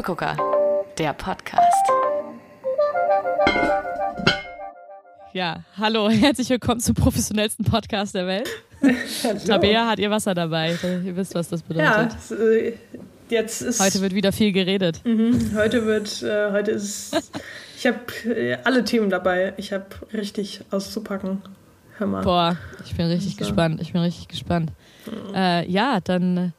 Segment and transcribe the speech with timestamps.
[0.00, 0.34] Suppegucker,
[0.96, 1.60] der Podcast.
[5.34, 8.48] Ja, hallo, herzlich willkommen zum professionellsten Podcast der Welt.
[9.46, 10.74] Tabea hat ihr Wasser dabei.
[11.04, 12.16] Ihr wisst, was das bedeutet.
[12.30, 12.72] Ja, äh,
[13.28, 13.78] jetzt ist.
[13.78, 15.02] Heute wird wieder viel geredet.
[15.04, 17.30] Mhm, heute wird, äh, heute ist.
[17.76, 19.52] ich habe äh, alle Themen dabei.
[19.58, 21.42] Ich habe richtig auszupacken.
[21.98, 22.24] Hör mal.
[22.24, 23.40] Boah, ich bin richtig so.
[23.40, 23.82] gespannt.
[23.82, 24.72] Ich bin richtig gespannt.
[25.04, 25.34] Mhm.
[25.34, 26.50] Äh, ja, dann äh,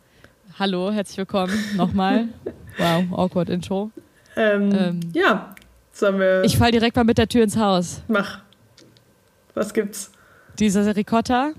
[0.60, 2.28] hallo, herzlich willkommen nochmal.
[2.78, 3.92] wow, awkward Intro.
[4.36, 5.56] Ähm, ähm, ja,
[5.92, 6.44] sollen wir.
[6.44, 8.02] Ich fall direkt mal mit der Tür ins Haus.
[8.08, 8.40] Mach.
[9.54, 10.12] Was gibt's?
[10.60, 11.52] Dieser Ricotta.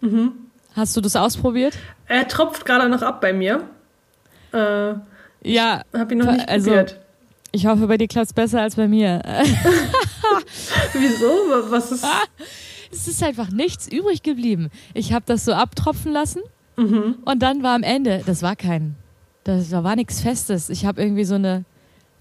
[0.00, 0.32] Mhm.
[0.74, 1.76] Hast du das ausprobiert?
[2.06, 3.64] Er tropft gerade noch ab bei mir.
[4.52, 4.94] Äh,
[5.42, 5.82] ja.
[5.92, 7.00] Hab ihn noch nicht also, probiert.
[7.52, 9.22] Ich hoffe, bei dir klappt es besser als bei mir.
[10.92, 11.26] Wieso?
[11.70, 12.06] Was ist.
[12.92, 14.68] Es ist einfach nichts übrig geblieben.
[14.94, 16.42] Ich habe das so abtropfen lassen
[16.76, 17.18] mhm.
[17.24, 18.96] und dann war am Ende, das war kein,
[19.44, 20.68] das war nichts Festes.
[20.68, 21.64] Ich habe irgendwie so eine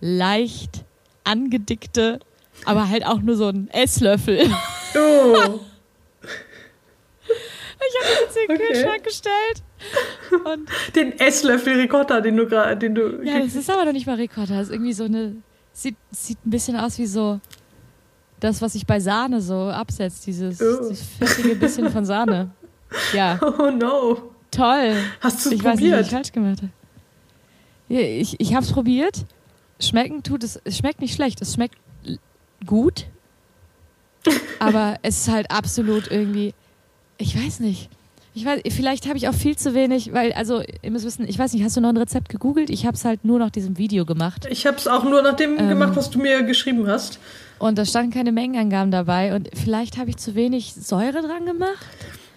[0.02, 0.84] leicht
[1.24, 2.20] angedickte,
[2.66, 4.50] aber halt auch nur so einen Esslöffel.
[4.96, 5.60] Oh.
[7.82, 8.74] Ich habe jetzt in den okay.
[8.74, 9.64] Kühlschrank gestellt.
[10.46, 13.24] Und den Esslöffel Ricotta, den du gerade, den du.
[13.24, 14.58] Ja, das ist aber noch nicht mal Ricotta.
[14.58, 15.38] Das ist irgendwie so eine.
[15.72, 17.40] Sieht, sieht ein bisschen aus wie so
[18.40, 20.90] das, was sich bei Sahne so absetzt, dieses, oh.
[20.90, 22.52] dieses fettige bisschen von Sahne.
[23.14, 23.40] Ja.
[23.60, 24.34] Oh no.
[24.52, 24.96] Toll.
[25.22, 25.64] Hast du es probiert?
[25.64, 26.72] Weiß nicht, was ich falsch gemacht habe.
[27.90, 29.26] Ich ich habe es probiert.
[29.80, 30.60] Schmecken tut es.
[30.64, 31.42] Es schmeckt nicht schlecht.
[31.42, 31.78] Es schmeckt
[32.66, 33.08] gut.
[34.60, 36.54] aber es ist halt absolut irgendwie.
[37.18, 37.90] Ich weiß nicht.
[38.36, 41.38] Ich weiß, vielleicht habe ich auch viel zu wenig, weil, also, ihr müsst wissen, ich
[41.38, 42.70] weiß nicht, hast du noch ein Rezept gegoogelt?
[42.70, 44.48] Ich habe es halt nur nach diesem Video gemacht.
[44.50, 47.20] Ich habe es auch nur nach dem ähm, gemacht, was du mir geschrieben hast.
[47.58, 51.86] Und da standen keine Mengenangaben dabei und vielleicht habe ich zu wenig Säure dran gemacht.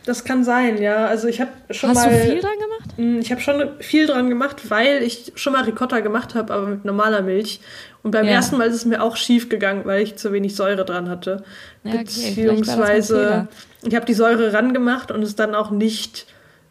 [0.05, 1.07] Das kann sein, ja.
[1.07, 2.13] Also ich habe schon Hast mal.
[2.13, 2.99] Hast du viel dran gemacht?
[2.99, 6.67] Mm, ich habe schon viel dran gemacht, weil ich schon mal Ricotta gemacht habe, aber
[6.67, 7.61] mit normaler Milch.
[8.03, 8.33] Und beim ja.
[8.33, 11.45] ersten Mal ist es mir auch schief gegangen, weil ich zu wenig Säure dran hatte.
[11.85, 11.99] Ja, okay.
[12.03, 13.49] Beziehungsweise
[13.83, 16.27] ich habe die Säure ran gemacht und es dann auch nicht,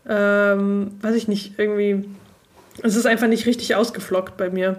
[0.08, 2.06] ähm, weiß ich nicht, irgendwie.
[2.84, 4.78] Es ist einfach nicht richtig ausgeflockt bei mir.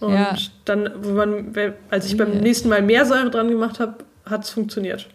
[0.00, 0.36] Und ja.
[0.64, 1.52] dann, wo man,
[1.90, 5.08] als ich beim nächsten Mal mehr Säure dran gemacht habe, hat es funktioniert.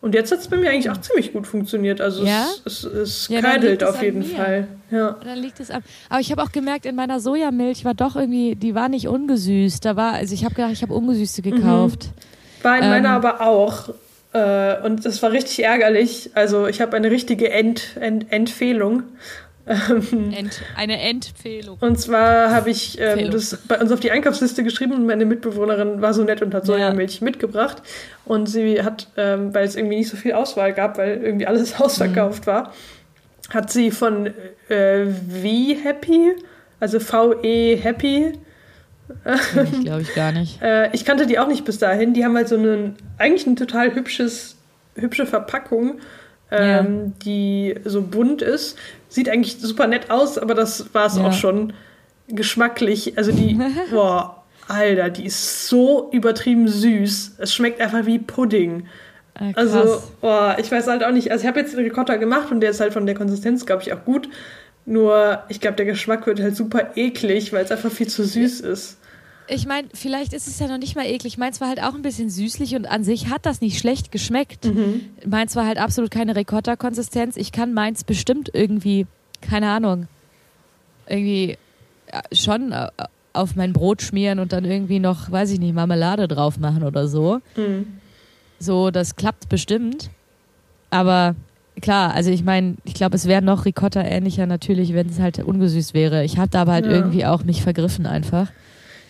[0.00, 2.00] Und jetzt hat es bei mir eigentlich auch ziemlich gut funktioniert.
[2.00, 2.46] Also ja?
[2.64, 4.68] es, es, es ja, keidelt auf jeden Fall.
[4.90, 5.16] Ja.
[5.24, 5.82] Dann liegt es ab.
[6.08, 9.84] Aber ich habe auch gemerkt, in meiner Sojamilch war doch irgendwie, die war nicht ungesüßt.
[9.84, 11.50] Da war, also ich habe gedacht, ich habe ungesüßte mhm.
[11.50, 12.04] gekauft.
[12.04, 12.64] Mhm.
[12.64, 13.88] War in ähm, meiner aber auch.
[14.32, 16.30] Äh, und das war richtig ärgerlich.
[16.34, 19.02] Also ich habe eine richtige Ent, Ent, Entfehlung.
[19.68, 21.76] Ent, eine Empfehlung.
[21.80, 26.00] Und zwar habe ich ähm, das bei uns auf die Einkaufsliste geschrieben und meine Mitbewohnerin
[26.00, 27.24] war so nett und hat Sojamilch ja.
[27.24, 27.82] mitgebracht.
[28.24, 31.78] Und sie hat, ähm, weil es irgendwie nicht so viel Auswahl gab, weil irgendwie alles
[31.80, 32.50] ausverkauft mhm.
[32.50, 32.72] war,
[33.50, 34.26] hat sie von
[34.68, 36.32] äh, V Happy,
[36.80, 38.32] also V-E Happy.
[39.24, 40.60] Ich glaube ich gar nicht.
[40.62, 42.14] äh, ich kannte die auch nicht bis dahin.
[42.14, 44.56] Die haben halt so einen, eigentlich ein total hübsches,
[44.94, 45.98] hübsche Verpackung
[46.50, 47.12] ähm, ja.
[47.24, 48.78] die so bunt ist.
[49.08, 51.26] Sieht eigentlich super nett aus, aber das war es ja.
[51.26, 51.72] auch schon
[52.28, 53.16] geschmacklich.
[53.16, 53.58] Also die,
[53.90, 57.36] boah, Alter, die ist so übertrieben süß.
[57.38, 58.86] Es schmeckt einfach wie Pudding.
[59.34, 61.32] Äh, also, boah, ich weiß halt auch nicht.
[61.32, 63.82] Also ich habe jetzt den Ricotta gemacht und der ist halt von der Konsistenz, glaube
[63.82, 64.28] ich, auch gut.
[64.84, 68.60] Nur, ich glaube, der Geschmack wird halt super eklig, weil es einfach viel zu süß
[68.60, 68.98] ist
[69.48, 71.38] ich meine, vielleicht ist es ja noch nicht mal eklig.
[71.38, 74.66] Meins war halt auch ein bisschen süßlich und an sich hat das nicht schlecht geschmeckt.
[74.66, 75.06] Mhm.
[75.26, 77.36] Meins war halt absolut keine Ricotta-Konsistenz.
[77.36, 79.06] Ich kann meins bestimmt irgendwie,
[79.40, 80.06] keine Ahnung,
[81.06, 81.56] irgendwie
[82.32, 82.88] schon äh,
[83.32, 87.08] auf mein Brot schmieren und dann irgendwie noch, weiß ich nicht, Marmelade drauf machen oder
[87.08, 87.40] so.
[87.56, 87.86] Mhm.
[88.58, 90.10] So, das klappt bestimmt.
[90.90, 91.36] Aber
[91.80, 95.38] klar, also ich meine, ich glaube, es wäre noch Ricotta ähnlicher natürlich, wenn es halt
[95.38, 96.24] ungesüßt wäre.
[96.24, 96.92] Ich habe da aber halt ja.
[96.92, 98.48] irgendwie auch mich vergriffen einfach.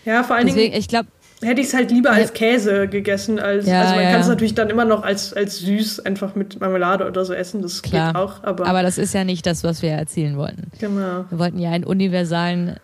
[0.09, 0.79] Ja, vor allen Deswegen, Dingen.
[0.79, 1.07] Ich glaube.
[1.41, 3.39] Hätte ich es halt lieber als Käse gegessen.
[3.39, 4.11] Als, ja, also man ja.
[4.11, 7.61] kann es natürlich dann immer noch als, als süß einfach mit Marmelade oder so essen.
[7.61, 8.07] Das Klar.
[8.07, 8.43] geht auch.
[8.43, 10.69] Aber, aber das ist ja nicht das, was wir erzielen wollten.
[10.79, 11.25] Genau.
[11.29, 12.75] Wir wollten ja einen universalen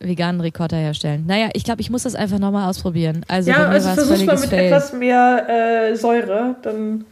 [0.00, 1.26] veganen Ricotta herstellen.
[1.26, 3.24] Naja, ich glaube, ich muss das einfach nochmal ausprobieren.
[3.28, 4.64] Also ja, also versuch mal mit Fail.
[4.64, 7.04] etwas mehr äh, Säure, dann.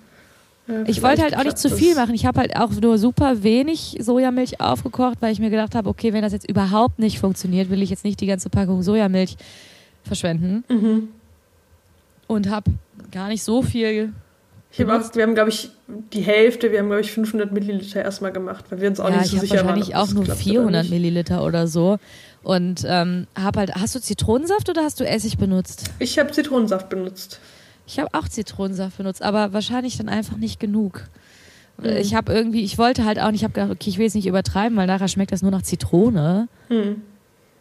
[0.69, 2.15] Äh, ich wollte halt auch nicht zu viel machen.
[2.15, 6.13] Ich habe halt auch nur super wenig Sojamilch aufgekocht, weil ich mir gedacht habe, okay,
[6.13, 9.37] wenn das jetzt überhaupt nicht funktioniert, will ich jetzt nicht die ganze Packung Sojamilch
[10.03, 10.65] verschwenden.
[10.69, 11.09] Mhm.
[12.27, 12.71] Und habe
[13.11, 14.13] gar nicht so viel.
[14.73, 15.71] Ich hab auch, wir haben, glaube ich,
[16.13, 19.19] die Hälfte, wir haben, glaube ich, 500 Milliliter erstmal gemacht, weil wir uns auch ja,
[19.19, 19.79] nicht so sicher waren.
[19.79, 21.99] Ich habe wahrscheinlich auch nur 400 Milliliter oder so.
[22.43, 25.91] Und ähm, hab halt, hast du Zitronensaft oder hast du Essig benutzt?
[26.01, 27.39] Ich habe Zitronensaft benutzt.
[27.87, 31.05] Ich habe auch Zitronensaft benutzt, aber wahrscheinlich dann einfach nicht genug.
[31.79, 31.97] Mhm.
[31.97, 34.15] Ich habe irgendwie, ich wollte halt auch nicht, ich habe gedacht, okay, ich will es
[34.15, 36.49] nicht übertreiben, weil nachher schmeckt das nur nach Zitrone.
[36.69, 37.03] Mhm.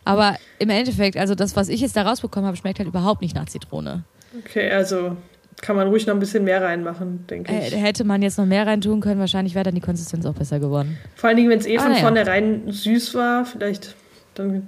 [0.05, 3.35] Aber im Endeffekt, also das, was ich jetzt da rausbekommen habe, schmeckt halt überhaupt nicht
[3.35, 4.03] nach Zitrone.
[4.37, 5.15] Okay, also
[5.61, 7.73] kann man ruhig noch ein bisschen mehr reinmachen, denke ich.
[7.73, 10.59] Äh, hätte man jetzt noch mehr reintun können, wahrscheinlich wäre dann die Konsistenz auch besser
[10.59, 10.97] geworden.
[11.15, 11.99] Vor allen Dingen, wenn es eh ah, von ja.
[11.99, 13.95] vornherein süß war, vielleicht
[14.35, 14.67] dann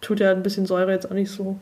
[0.00, 1.58] tut ja ein bisschen Säure jetzt auch nicht so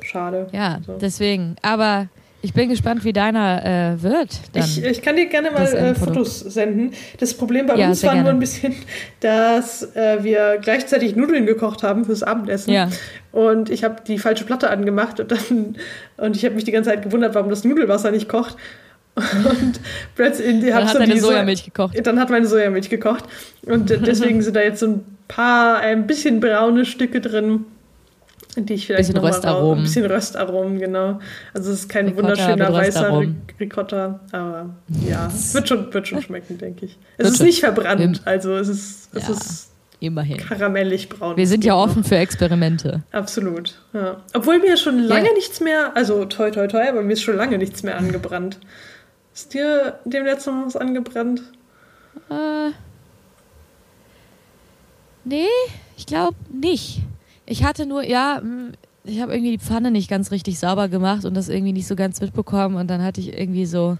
[0.00, 0.46] schade.
[0.52, 0.96] Ja, so.
[0.98, 1.56] deswegen.
[1.60, 2.08] Aber
[2.44, 4.38] ich bin gespannt, wie deiner äh, wird.
[4.54, 6.92] Ich, ich, kann dir gerne mal äh, Fotos senden.
[7.18, 8.24] Das Problem bei ja, uns war gerne.
[8.24, 8.74] nur ein bisschen,
[9.20, 12.70] dass äh, wir gleichzeitig Nudeln gekocht haben fürs Abendessen.
[12.70, 12.90] Ja.
[13.32, 15.76] Und ich habe die falsche Platte angemacht und dann
[16.18, 18.56] und ich habe mich die ganze Zeit gewundert, warum das Nudelwasser nicht kocht.
[19.14, 19.80] Und
[20.14, 22.06] plötzlich dann hat deine Sojamilch gekocht.
[22.06, 23.24] Dann hat meine Sojamilch gekocht.
[23.64, 27.64] Und deswegen sind da jetzt so ein paar, ein bisschen braune Stücke drin
[28.56, 29.78] die ich vielleicht bisschen Röstaromen.
[29.78, 31.18] Ein bisschen Röstaromen, genau.
[31.52, 33.22] Also es ist kein Ricotta wunderschöner weißer
[33.58, 34.70] Ricotta, aber
[35.06, 36.98] ja, es wird schon, wird schon schmecken, denke ich.
[37.18, 39.70] Es wird ist nicht verbrannt, also es ist, es ja, ist
[40.00, 40.36] immerhin.
[40.36, 41.36] karamellig braun.
[41.36, 42.08] Wir sind ja offen noch.
[42.08, 43.02] für Experimente.
[43.12, 44.22] Absolut, ja.
[44.32, 45.34] Obwohl mir schon lange ja.
[45.34, 48.58] nichts mehr, also toi toi toi, aber mir ist schon lange nichts mehr angebrannt.
[49.34, 51.42] Ist dir dem letzten Mal was angebrannt?
[52.30, 52.70] Äh,
[55.24, 55.48] nee,
[55.96, 57.02] ich glaube nicht.
[57.46, 58.72] Ich hatte nur, ja, hm,
[59.04, 61.96] ich habe irgendwie die Pfanne nicht ganz richtig sauber gemacht und das irgendwie nicht so
[61.96, 63.98] ganz mitbekommen und dann hatte ich irgendwie so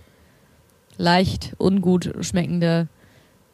[0.97, 2.89] leicht ungut schmeckende,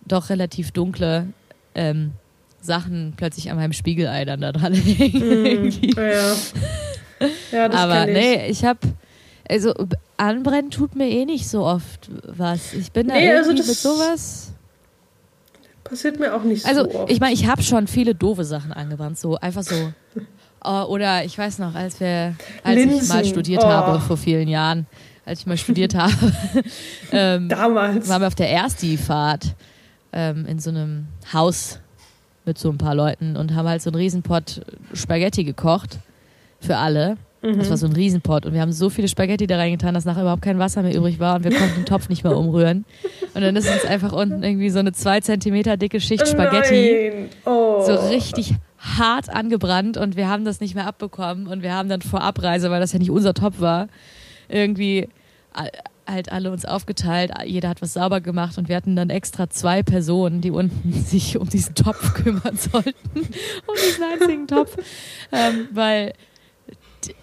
[0.07, 1.29] doch relativ dunkle
[1.75, 2.13] ähm,
[2.61, 5.67] Sachen plötzlich an meinem Spiegelei dann da dran hängen.
[5.67, 6.37] Mm, ja.
[7.53, 8.15] ja, das Aber ich.
[8.15, 8.81] nee, ich habe
[9.49, 9.75] also
[10.17, 12.73] anbrennen tut mir eh nicht so oft was.
[12.73, 14.53] Ich bin da nee, irgendwie also mit sowas
[15.91, 17.01] Passiert mir auch nicht also, so.
[17.01, 19.93] Also, ich meine, ich habe schon viele doofe Sachen angewandt, so einfach so.
[20.65, 23.03] Uh, oder ich weiß noch, als wir, als Linsen.
[23.03, 23.69] ich mal studiert oh.
[23.69, 24.87] habe vor vielen Jahren,
[25.27, 26.13] als ich mal studiert habe,
[27.13, 29.57] ähm, damals waren wir auf der Ersti-Fahrt
[30.13, 31.81] ähm, in so einem Haus
[32.45, 34.61] mit so ein paar Leuten und haben halt so einen Riesenpott
[34.95, 35.99] Spaghetti gekocht
[36.61, 37.17] für alle.
[37.43, 37.59] Mhm.
[37.59, 40.23] Das war so ein Riesenpott und wir haben so viele Spaghetti da reingetan, dass nachher
[40.23, 42.85] überhaupt kein Wasser mehr übrig war und wir konnten den Topf nicht mehr umrühren.
[43.35, 47.83] Und dann ist uns einfach unten irgendwie so eine zwei Zentimeter dicke Schicht Spaghetti oh.
[47.85, 52.03] so richtig hart angebrannt und wir haben das nicht mehr abbekommen und wir haben dann
[52.03, 53.89] vor Abreise, weil das ja nicht unser Topf war,
[54.49, 55.09] irgendwie
[56.07, 59.83] halt alle uns aufgeteilt, jeder hat was sauber gemacht und wir hatten dann extra zwei
[59.83, 64.77] Personen, die unten sich um diesen Topf kümmern sollten, um diesen einzigen Topf,
[65.33, 66.13] ähm, weil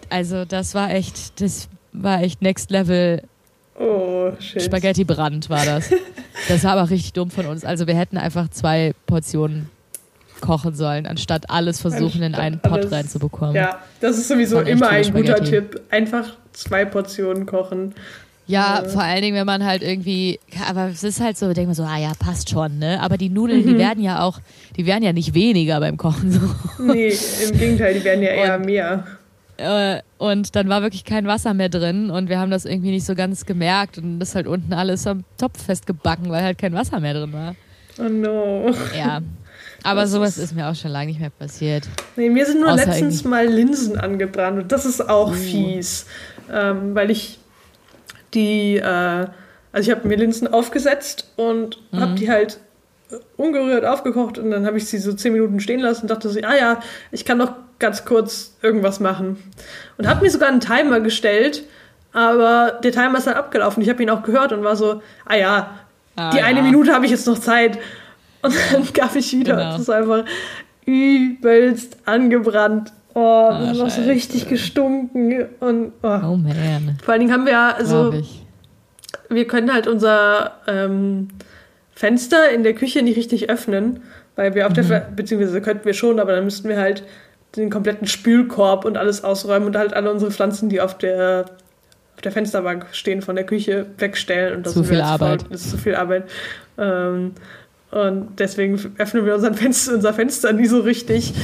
[0.10, 3.22] also das war echt, das war echt Next Level.
[3.80, 4.64] Oh, shit.
[4.64, 5.92] Spaghetti Brand war das.
[6.48, 7.66] Das war aber richtig dumm von uns.
[7.66, 9.70] Also wir hätten einfach zwei Portionen
[10.42, 13.56] kochen sollen, anstatt alles versuchen, anstatt in einen Pot alles, reinzubekommen.
[13.56, 15.34] Ja, das ist sowieso immer ein Spaghetti.
[15.34, 15.82] guter Tipp.
[15.90, 17.94] Einfach zwei Portionen kochen.
[18.48, 18.90] Ja, äh.
[18.90, 21.84] vor allen Dingen, wenn man halt irgendwie, aber es ist halt so, denkt man so,
[21.84, 23.02] ah ja, passt schon, ne?
[23.02, 23.68] Aber die Nudeln, mhm.
[23.68, 24.40] die werden ja auch,
[24.78, 26.40] die werden ja nicht weniger beim Kochen so.
[26.82, 27.14] Nee,
[27.44, 29.04] im Gegenteil, die werden ja eher Und mehr.
[29.58, 33.06] Äh, und dann war wirklich kein Wasser mehr drin und wir haben das irgendwie nicht
[33.06, 36.74] so ganz gemerkt und das ist halt unten alles am Topf festgebacken, weil halt kein
[36.74, 37.56] Wasser mehr drin war.
[38.00, 38.72] Oh no.
[38.96, 39.22] Ja.
[39.84, 41.88] Aber das sowas ist, ist, mir auch schon lange nicht mehr passiert.
[42.16, 45.34] Nee, mir sind nur Außer letztens mal Linsen angebrannt und das ist auch uh.
[45.34, 46.06] fies.
[46.52, 47.40] Ähm, weil ich
[48.34, 49.28] die, äh,
[49.72, 52.00] also ich habe mir Linsen aufgesetzt und mhm.
[52.00, 52.60] habe die halt
[53.38, 56.40] ungerührt aufgekocht und dann habe ich sie so zehn Minuten stehen lassen und dachte so,
[56.44, 56.80] ah ja,
[57.12, 59.38] ich kann doch ganz kurz irgendwas machen.
[59.98, 61.64] Und habe mir sogar einen Timer gestellt,
[62.14, 63.84] aber der Timer ist dann abgelaufen.
[63.84, 65.70] Ich habe ihn auch gehört und war so, ah ja,
[66.16, 66.46] ah, die ja.
[66.46, 67.78] eine Minute habe ich jetzt noch Zeit.
[68.42, 69.56] Und dann gab ich wieder.
[69.56, 69.72] Genau.
[69.72, 70.26] Das ist einfach
[70.86, 72.94] übelst angebrannt.
[73.14, 75.46] Oh, ah, das hat so richtig gestunken.
[75.60, 76.08] Und, oh.
[76.08, 76.98] oh man.
[77.04, 78.14] Vor allen Dingen haben wir ja, also,
[79.30, 81.30] wir können halt unser ähm,
[81.94, 84.02] Fenster in der Küche nicht richtig öffnen,
[84.36, 84.88] weil wir auf mhm.
[84.88, 87.04] der, beziehungsweise könnten wir schon, aber dann müssten wir halt
[87.56, 91.46] den kompletten Spülkorb und alles ausräumen und halt alle unsere Pflanzen, die auf der,
[92.16, 94.58] auf der Fensterbank stehen von der Küche, wegstellen.
[94.58, 95.42] Und das zu viel Arbeit.
[95.42, 96.30] Voll, das ist zu viel Arbeit.
[96.78, 97.34] Ähm,
[97.90, 101.34] und deswegen öffnen wir unser Fenster, unser Fenster nie so richtig.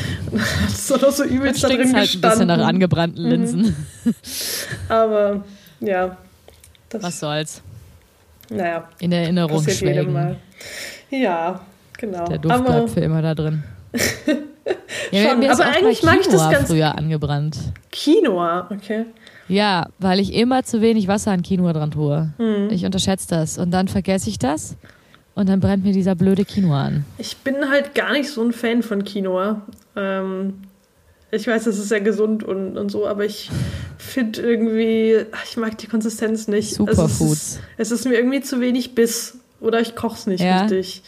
[0.64, 2.26] Das ist doch so übelst da drin halt gestanden.
[2.26, 3.76] ein bisschen nach angebrannten Linsen.
[4.04, 4.16] Mhm.
[4.90, 5.44] Aber
[5.80, 6.18] ja.
[6.92, 7.62] Was soll's.
[8.50, 8.90] Naja.
[9.00, 10.38] In Erinnerung schwelgen.
[11.10, 11.62] Ja,
[11.98, 12.28] genau.
[12.28, 13.64] Der Duft bleibt für immer da drin.
[15.12, 17.58] ja, Schon, aber eigentlich mag ich das ganz früher angebrannt.
[17.92, 19.06] Quinoa, okay.
[19.48, 22.34] Ja, weil ich immer zu wenig Wasser an Quinoa dran tue.
[22.38, 22.70] Hm.
[22.72, 24.78] Ich unterschätze das und dann vergesse ich das
[25.36, 27.06] und dann brennt mir dieser blöde Quinoa an.
[27.18, 29.62] Ich bin halt gar nicht so ein Fan von Quinoa.
[29.96, 30.62] Ähm,
[31.32, 33.50] ich weiß, das ist sehr gesund und, und so, aber ich
[33.98, 36.76] finde irgendwie, ich mag die Konsistenz nicht.
[36.76, 37.10] Superfoods.
[37.18, 40.44] Also es, ist, es ist mir irgendwie zu wenig Biss oder ich koche es nicht
[40.44, 40.62] ja.
[40.62, 41.02] richtig.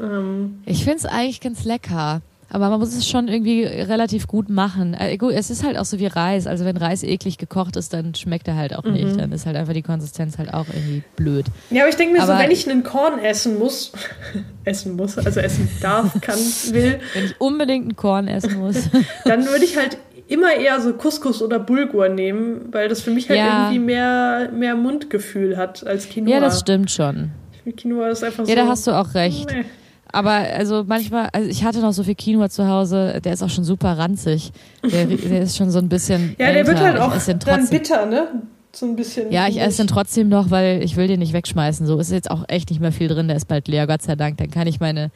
[0.00, 0.62] Ähm.
[0.64, 2.22] Ich finde es eigentlich ganz lecker.
[2.52, 4.94] Aber man muss es schon irgendwie relativ gut machen.
[4.94, 6.48] Äh, es ist halt auch so wie Reis.
[6.48, 8.92] Also wenn Reis eklig gekocht ist, dann schmeckt er halt auch mhm.
[8.94, 9.20] nicht.
[9.20, 11.46] Dann ist halt einfach die Konsistenz halt auch irgendwie blöd.
[11.70, 13.92] Ja, aber ich denke mir aber so, wenn ich einen Korn essen muss,
[14.64, 16.38] essen muss, also essen darf, kann,
[16.70, 16.98] will.
[17.14, 18.90] Wenn ich unbedingt einen Korn essen muss.
[19.24, 23.28] dann würde ich halt immer eher so Couscous oder Bulgur nehmen, weil das für mich
[23.28, 23.64] halt ja.
[23.64, 26.34] irgendwie mehr, mehr Mundgefühl hat als Quinoa.
[26.34, 27.30] Ja, das stimmt schon.
[27.52, 28.52] Ich finde Quinoa ist einfach ja, so.
[28.52, 29.52] Ja, da hast du auch recht.
[29.52, 29.64] Nee.
[30.12, 33.50] Aber also manchmal, also ich hatte noch so viel Quinoa zu Hause, der ist auch
[33.50, 34.52] schon super ranzig.
[34.82, 36.34] Der, der ist schon so ein bisschen.
[36.38, 37.14] ja, der wird halt auch
[37.44, 38.28] dann bitter, ne?
[38.72, 39.32] So ein bisschen.
[39.32, 41.86] Ja, ich esse den trotzdem noch, weil ich will den nicht wegschmeißen.
[41.86, 44.14] So ist jetzt auch echt nicht mehr viel drin, der ist bald leer, Gott sei
[44.14, 44.38] Dank.
[44.38, 45.10] Dann kann ich meine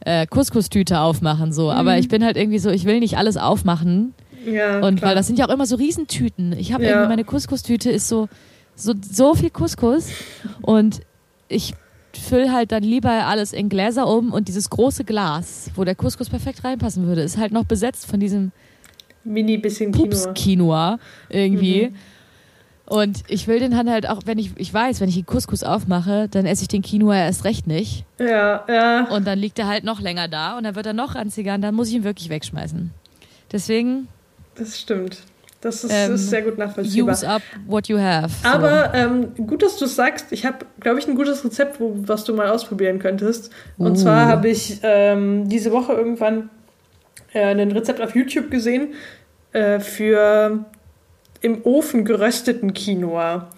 [0.00, 1.52] äh, Couscous-Tüte aufmachen.
[1.52, 1.64] So.
[1.64, 1.70] Mhm.
[1.70, 4.14] Aber ich bin halt irgendwie so, ich will nicht alles aufmachen.
[4.46, 5.10] Ja, und klar.
[5.10, 6.54] weil das sind ja auch immer so Riesentüten.
[6.58, 6.90] Ich habe ja.
[6.90, 8.28] irgendwie meine Couscous-Tüte ist so,
[8.74, 10.08] so, so viel Couscous
[10.62, 11.00] und
[11.48, 11.74] ich
[12.16, 16.28] fülle halt dann lieber alles in Gläser um und dieses große Glas, wo der Couscous
[16.28, 18.52] perfekt reinpassen würde, ist halt noch besetzt von diesem
[19.24, 20.32] mini bisschen Quinoa.
[20.34, 21.88] Quinoa irgendwie.
[21.88, 21.96] Mhm.
[22.86, 25.64] Und ich will den dann halt auch, wenn ich, ich weiß, wenn ich den Couscous
[25.64, 28.04] aufmache, dann esse ich den Quinoa erst recht nicht.
[28.18, 29.08] Ja, ja.
[29.08, 31.62] Und dann liegt er halt noch länger da und dann wird er noch ranziger und
[31.62, 32.90] dann muss ich ihn wirklich wegschmeißen.
[33.50, 34.08] Deswegen.
[34.54, 35.22] Das stimmt.
[35.64, 37.14] Das ist, ähm, ist, sehr gut nachvollziehbar.
[37.14, 38.28] Use up what you have.
[38.42, 38.48] So.
[38.48, 40.26] Aber ähm, gut, dass du es sagst.
[40.30, 43.50] Ich habe, glaube ich, ein gutes Rezept, wo, was du mal ausprobieren könntest.
[43.78, 43.94] Und uh.
[43.94, 46.50] zwar habe ich ähm, diese Woche irgendwann
[47.32, 48.92] äh, ein Rezept auf YouTube gesehen
[49.54, 50.66] äh, für
[51.40, 53.48] im Ofen gerösteten Quinoa.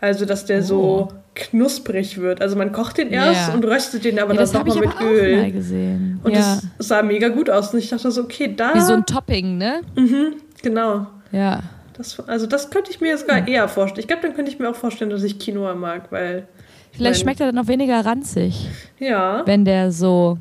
[0.00, 0.62] Also, dass der oh.
[0.62, 2.40] so knusprig wird.
[2.40, 3.54] Also man kocht den erst yeah.
[3.54, 5.36] und röstet den aber ja, dann nochmal mit Öl.
[5.36, 6.20] Mal gesehen.
[6.24, 6.38] Und ja.
[6.78, 7.74] das sah mega gut aus.
[7.74, 8.74] Und ich dachte so, okay, da.
[8.74, 9.82] Wie so ein Topping, ne?
[9.96, 11.06] Mhm, genau.
[11.32, 11.62] Ja.
[11.94, 13.46] Das, also das könnte ich mir sogar ja.
[13.46, 14.00] eher vorstellen.
[14.00, 16.46] Ich glaube, dann könnte ich mir auch vorstellen, dass ich Quinoa mag, weil.
[16.92, 18.68] Vielleicht schmeckt er dann auch weniger ranzig.
[18.98, 19.42] Ja.
[19.46, 20.38] Wenn der so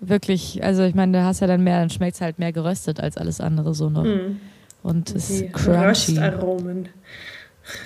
[0.00, 3.00] wirklich, also ich meine, du hast ja dann mehr, dann schmeckt es halt mehr geröstet
[3.00, 4.04] als alles andere so noch.
[4.04, 4.40] Mhm.
[4.82, 6.18] Und es ist crunchy.
[6.18, 6.88] Röstaromen.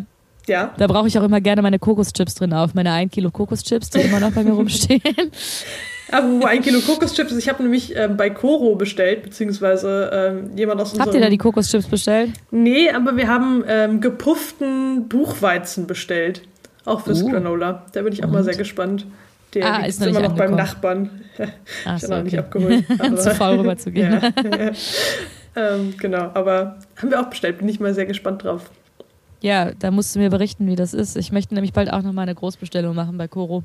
[0.48, 0.74] ja?
[0.76, 4.00] da brauche ich auch immer gerne meine Kokoschips drin auf, meine 1 Kilo Kokoschips, die
[4.00, 5.02] immer noch bei mir rumstehen.
[6.10, 10.56] Aber wo ein Kilo Kokoschips ist, ich habe nämlich ähm, bei Koro bestellt, beziehungsweise ähm,
[10.56, 11.06] jemand aus unserem...
[11.06, 12.30] Habt ihr da die Kokoschips bestellt?
[12.50, 16.42] Nee, aber wir haben ähm, gepufften Buchweizen bestellt.
[16.84, 17.28] Auch fürs uh.
[17.28, 17.84] Granola.
[17.92, 18.34] Da bin ich auch Und?
[18.34, 19.06] mal sehr gespannt.
[19.54, 21.10] Der ah, ist noch immer noch beim Nachbarn.
[21.84, 22.24] Ach so, noch okay.
[22.24, 22.84] nicht abgeholt.
[23.16, 24.12] Zu faul rüber zu gehen.
[24.22, 24.70] ja.
[25.56, 27.58] Ähm, genau, aber haben wir auch bestellt.
[27.58, 28.70] Bin ich mal sehr gespannt drauf.
[29.40, 31.16] Ja, da musst du mir berichten, wie das ist.
[31.16, 33.64] Ich möchte nämlich bald auch noch mal eine Großbestellung machen bei Koro.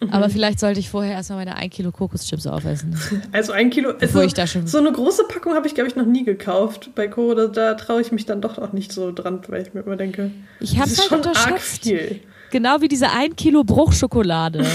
[0.00, 0.10] Mhm.
[0.10, 2.98] Aber vielleicht sollte ich vorher erstmal meine 1 Kilo Kokoschips aufessen.
[3.32, 3.92] Also ein Kilo.
[4.00, 6.90] Also, ich da schon so eine große Packung habe ich, glaube ich, noch nie gekauft.
[6.94, 9.74] Bei Koro, da, da traue ich mich dann doch auch nicht so dran, weil ich
[9.74, 11.46] mir immer denke, ich habe es halt schon unterschätzt.
[11.46, 12.20] arg viel.
[12.50, 14.66] Genau wie diese 1 Kilo Bruchschokolade.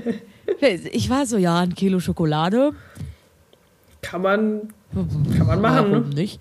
[0.92, 2.72] ich war so, ja, ein Kilo Schokolade.
[4.02, 4.72] Kann man,
[5.36, 6.14] kann man machen, Warum ne?
[6.14, 6.40] nicht?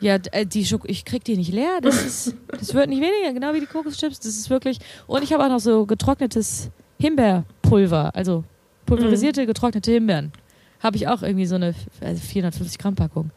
[0.00, 1.80] Ja, äh, die Schoko ich krieg die nicht leer.
[1.80, 4.18] Das, ist, das wird nicht weniger, genau wie die Kokoschips.
[4.18, 4.78] Das ist wirklich.
[5.06, 8.44] Und ich habe auch noch so getrocknetes Himbeerpulver, also
[8.86, 9.46] pulverisierte, mhm.
[9.46, 10.32] getrocknete Himbeeren.
[10.80, 13.30] Habe ich auch irgendwie so eine also 450 Gramm Packung.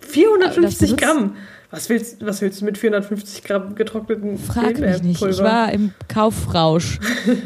[0.00, 1.36] 450 Gramm?
[1.70, 5.22] Was willst, was willst du mit 450 Gramm getrockneten Frag mich nicht.
[5.22, 7.00] Ich war im Kaufrausch.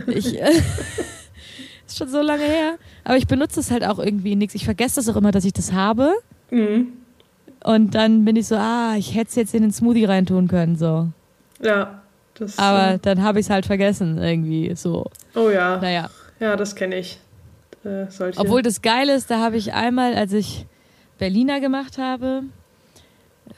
[0.07, 0.51] ich, äh,
[1.87, 2.79] ist schon so lange her.
[3.05, 4.55] Aber ich benutze es halt auch irgendwie nichts.
[4.55, 6.13] Ich vergesse das auch immer, dass ich das habe.
[6.51, 6.89] Mhm.
[7.65, 10.77] Und dann bin ich so, ah, ich hätte es jetzt in den Smoothie reintun können,
[10.77, 11.09] so.
[11.63, 12.00] Ja.
[12.41, 15.05] Das, Aber äh, dann habe ich es halt vergessen, irgendwie so.
[15.37, 15.79] Oh ja.
[15.79, 16.11] Naja.
[16.41, 17.21] Ja, das kenne ich.
[17.85, 18.07] Äh,
[18.37, 20.67] Obwohl das Geile ist, da habe ich einmal, als ich
[21.19, 22.43] Berliner gemacht habe,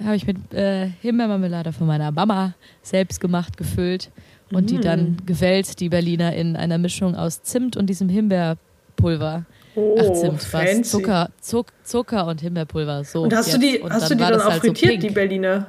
[0.02, 4.10] habe ich mit äh, Himbeermarmelade von meiner Mama selbst gemacht, gefüllt
[4.50, 4.66] und mm.
[4.66, 9.44] die dann gewellt, die Berliner, in einer Mischung aus Zimt und diesem Himbeerpulver.
[9.76, 10.90] Oh, Ach, Zimt, was?
[10.90, 13.04] Zucker, Zuck, Zucker und Himbeerpulver.
[13.04, 13.56] So, und hast jetzt.
[13.56, 15.66] du die, hast dann du die dann auch halt frittiert, so die Berliner?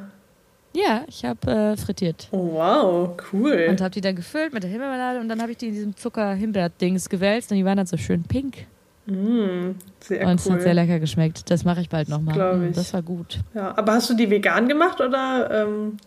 [0.75, 2.27] Ja, ich habe äh, frittiert.
[2.31, 3.67] Oh, wow, cool.
[3.69, 5.95] Und habe die dann gefüllt mit der Himbeermarmelade und dann habe ich die in diesem
[5.95, 8.65] Zucker-Himbeer-Dings gewälzt und die waren dann so schön pink.
[9.05, 11.51] Mm, sehr und es hat sehr lecker geschmeckt.
[11.51, 12.55] Das mache ich bald nochmal.
[12.55, 13.39] Mm, das war gut.
[13.53, 15.97] Ja, aber hast du die vegan gemacht oder ähm,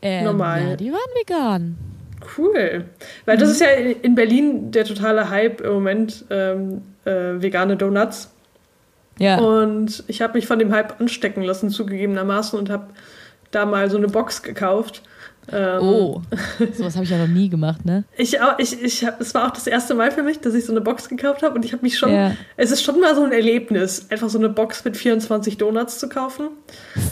[0.00, 0.70] ähm, normal?
[0.70, 1.76] Ja, die waren vegan.
[2.36, 2.86] Cool.
[3.24, 3.52] Weil das mhm.
[3.52, 8.32] ist ja in Berlin der totale Hype im Moment, ähm, äh, vegane Donuts.
[9.18, 9.38] Ja.
[9.38, 12.86] Und ich habe mich von dem Hype anstecken lassen, zugegebenermaßen, und habe
[13.52, 15.02] da mal so eine Box gekauft.
[15.50, 16.22] Ähm, oh,
[16.72, 18.04] sowas habe ich ja noch nie gemacht, ne?
[18.16, 20.72] Ich auch, ich, ich es war auch das erste Mal für mich, dass ich so
[20.72, 22.36] eine Box gekauft habe und ich habe mich schon, ja.
[22.56, 26.08] es ist schon mal so ein Erlebnis, einfach so eine Box mit 24 Donuts zu
[26.08, 26.48] kaufen.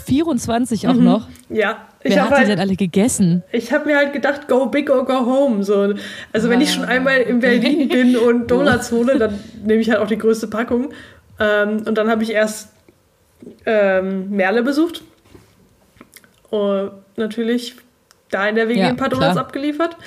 [0.05, 1.03] 24 auch mhm.
[1.03, 1.27] noch?
[1.49, 1.87] Ja.
[2.03, 3.43] Ich Wer hat halt, die denn alle gegessen?
[3.51, 5.63] Ich habe mir halt gedacht, go big or go home.
[5.63, 5.93] So.
[6.31, 6.51] Also ah.
[6.51, 6.87] wenn ich schon ah.
[6.87, 10.93] einmal in Berlin bin und Donuts hole, dann nehme ich halt auch die größte Packung.
[11.37, 12.69] Ähm, und dann habe ich erst
[13.65, 15.03] ähm, Merle besucht.
[16.51, 17.75] Und natürlich
[18.29, 19.45] da in der WG ja, ein paar Donuts klar.
[19.45, 19.97] abgeliefert.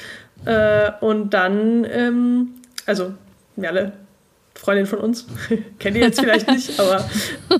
[0.44, 2.54] Äh, und dann, ähm,
[2.86, 3.14] also
[3.56, 3.92] Merle,
[4.54, 5.26] Freundin von uns,
[5.78, 7.04] kennt ihr jetzt vielleicht nicht, aber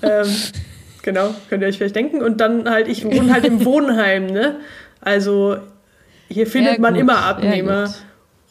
[0.03, 0.29] ähm,
[1.03, 2.23] genau, könnt ihr euch vielleicht denken.
[2.23, 4.57] Und dann halt, ich wohne halt im Wohnheim, ne?
[5.00, 5.57] Also
[6.29, 7.85] hier findet ja, man immer Abnehmer.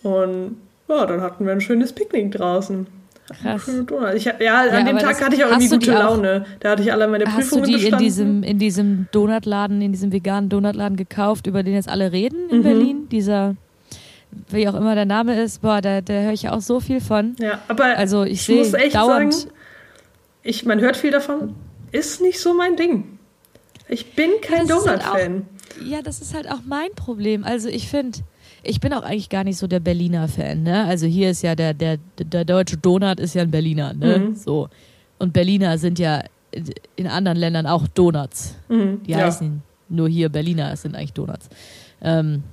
[0.03, 2.87] Ja, und ja, dann hatten wir ein schönes Picknick draußen.
[3.29, 3.69] Krass.
[4.15, 6.45] Ich, ja, an ja, dem Tag hatte ich auch irgendwie gute Laune.
[6.59, 7.93] Da hatte ich alle meine Prüfungen Hast du die bestanden.
[7.93, 12.49] in diesem, in diesem Donutladen, in diesem veganen Donutladen gekauft, über den jetzt alle reden
[12.49, 12.63] in mhm.
[12.63, 13.09] Berlin?
[13.09, 13.55] Dieser,
[14.49, 17.35] wie auch immer der Name ist, boah, da, da höre ich auch so viel von.
[17.39, 19.51] Ja, aber also ich, ich muss echt dauernd sagen,
[20.43, 21.55] ich, man hört viel davon,
[21.91, 23.19] ist nicht so mein Ding.
[23.87, 25.03] Ich bin kein halt Donut-Fan.
[25.13, 25.43] Halt
[25.85, 27.43] ja, das ist halt auch mein Problem.
[27.43, 28.19] Also ich finde
[28.63, 30.85] ich bin auch eigentlich gar nicht so der Berliner Fan, ne?
[30.85, 34.19] Also hier ist ja der, der, der deutsche Donut ist ja ein Berliner, ne?
[34.19, 34.35] Mhm.
[34.35, 34.69] So.
[35.19, 36.23] Und Berliner sind ja
[36.95, 38.55] in anderen Ländern auch Donuts.
[38.69, 39.03] Mhm.
[39.03, 41.49] Die heißen nur hier Berliner, es sind eigentlich Donuts.
[42.01, 42.43] Ähm,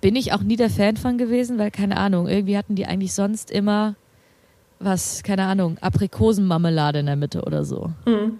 [0.00, 3.14] bin ich auch nie der Fan von gewesen, weil keine Ahnung, irgendwie hatten die eigentlich
[3.14, 3.96] sonst immer
[4.78, 7.92] was, keine Ahnung, Aprikosenmarmelade in der Mitte oder so.
[8.04, 8.38] Mhm.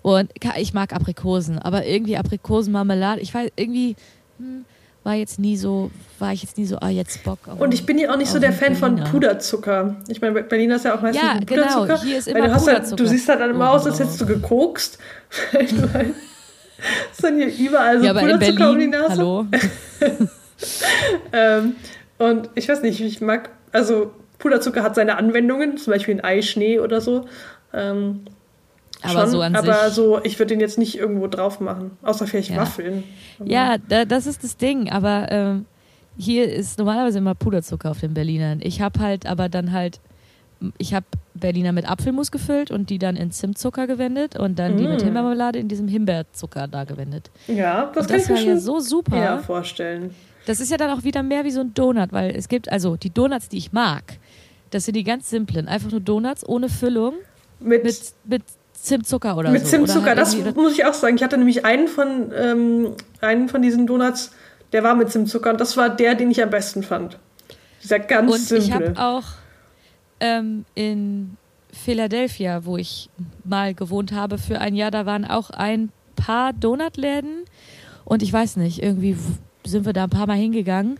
[0.00, 3.94] Und ich mag Aprikosen, aber irgendwie Aprikosenmarmelade, ich weiß, irgendwie,
[4.38, 4.64] hm,
[5.04, 7.60] war jetzt nie so, war ich jetzt nie so, ah, jetzt Bock auf.
[7.60, 9.06] Und ich bin ja auch nicht so der Fan Berliner.
[9.06, 9.96] von Puderzucker.
[10.08, 11.86] Ich meine, Berliner ist ja auch meistens ja, Puderzucker.
[11.86, 12.90] Genau, hier ist immer du, Puderzucker.
[12.90, 13.74] Halt, du siehst halt dann immer oh.
[13.76, 14.98] aus, als hättest du gekokst.
[15.52, 15.70] es
[17.18, 19.08] sind hier überall so ja, Puderzucker um die Nase.
[19.10, 19.46] Hallo.
[21.32, 21.74] ähm,
[22.18, 26.78] und ich weiß nicht, ich mag, also Puderzucker hat seine Anwendungen, zum Beispiel in Eischnee
[26.78, 27.26] oder so.
[27.72, 28.24] Ähm,
[29.02, 29.94] aber Schon, so an aber sich.
[29.94, 32.56] so, ich würde den jetzt nicht irgendwo drauf machen, außer vielleicht ja.
[32.56, 33.04] Waffeln.
[33.38, 35.66] Aber ja, da, das ist das Ding, aber ähm,
[36.16, 38.60] hier ist normalerweise immer Puderzucker auf den Berlinern.
[38.62, 40.00] Ich habe halt aber dann halt,
[40.78, 44.78] ich habe Berliner mit Apfelmus gefüllt und die dann in Zimtzucker gewendet und dann mm.
[44.78, 45.04] die mit mm.
[45.04, 47.30] Himbeermarmelade in diesem Himbeerzucker da gewendet.
[47.48, 49.16] Ja, das, und kann das ich mir ja so super.
[49.16, 50.14] Ja, vorstellen.
[50.46, 52.96] Das ist ja dann auch wieder mehr wie so ein Donut, weil es gibt, also
[52.96, 54.18] die Donuts, die ich mag,
[54.70, 57.14] das sind die ganz simplen, einfach nur Donuts ohne Füllung.
[57.60, 58.42] Mit, mit, mit
[58.82, 59.68] Zimtzucker oder Mit so.
[59.68, 61.14] Zimtzucker, halt das muss ich auch sagen.
[61.14, 64.32] Ich hatte nämlich einen von, ähm, einen von diesen Donuts,
[64.72, 67.16] der war mit Zimtzucker und das war der, den ich am besten fand.
[67.80, 68.66] Dieser ganz und simple.
[68.66, 69.24] ich habe auch
[70.18, 71.36] ähm, in
[71.72, 73.08] Philadelphia, wo ich
[73.44, 77.44] mal gewohnt habe für ein Jahr, da waren auch ein paar Donutläden
[78.04, 79.16] und ich weiß nicht, irgendwie
[79.64, 80.98] sind wir da ein paar Mal hingegangen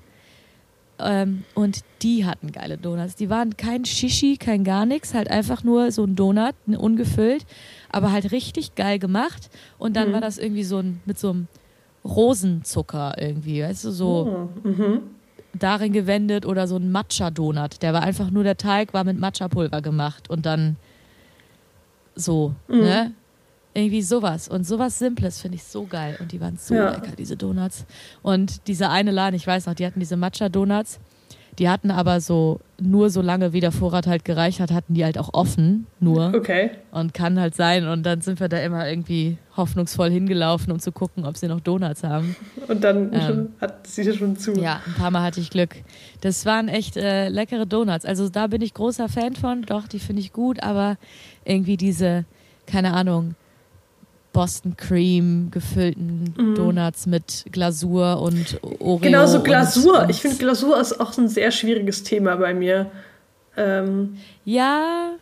[0.98, 3.16] ähm, und die hatten geile Donuts.
[3.16, 7.44] Die waren kein Shishi, kein gar nichts, halt einfach nur so ein Donut, ungefüllt,
[7.90, 9.50] aber halt richtig geil gemacht.
[9.78, 10.12] Und dann mhm.
[10.14, 11.48] war das irgendwie so ein, mit so einem
[12.05, 15.02] Rosenzucker irgendwie, weißt du, so oh, mhm.
[15.55, 17.83] darin gewendet oder so ein Matcha-Donut.
[17.83, 20.76] Der war einfach nur, der Teig war mit Matcha-Pulver gemacht und dann
[22.14, 22.78] so, mhm.
[22.78, 23.12] ne?
[23.74, 24.48] Irgendwie sowas.
[24.48, 26.16] Und sowas Simples finde ich so geil.
[26.20, 26.90] Und die waren so ja.
[26.90, 27.87] lecker, diese Donuts.
[28.22, 31.00] Und dieser eine Laden, ich weiß noch, die hatten diese Matcha-Donuts.
[31.58, 35.04] Die hatten aber so nur so lange, wie der Vorrat halt gereicht hat, hatten die
[35.04, 36.32] halt auch offen, nur.
[36.35, 36.70] Okay.
[36.92, 37.87] Und kann halt sein.
[37.87, 41.61] Und dann sind wir da immer irgendwie hoffnungsvoll hingelaufen, um zu gucken, ob sie noch
[41.61, 42.37] Donuts haben.
[42.68, 44.52] Und dann ähm, hat sie schon zu.
[44.54, 45.76] Ja, ein paar Mal hatte ich Glück.
[46.22, 48.06] Das waren echt äh, leckere Donuts.
[48.06, 49.62] Also da bin ich großer Fan von.
[49.62, 50.96] Doch, die finde ich gut, aber
[51.44, 52.24] irgendwie diese,
[52.66, 53.35] keine Ahnung,
[54.33, 56.55] Boston Cream gefüllten mhm.
[56.55, 58.99] Donuts mit Glasur und Oreo.
[58.99, 60.03] Genau, so Glasur.
[60.03, 62.90] Und, ich finde, Glasur ist auch ein sehr schwieriges Thema bei mir.
[63.57, 65.12] Ähm, ja,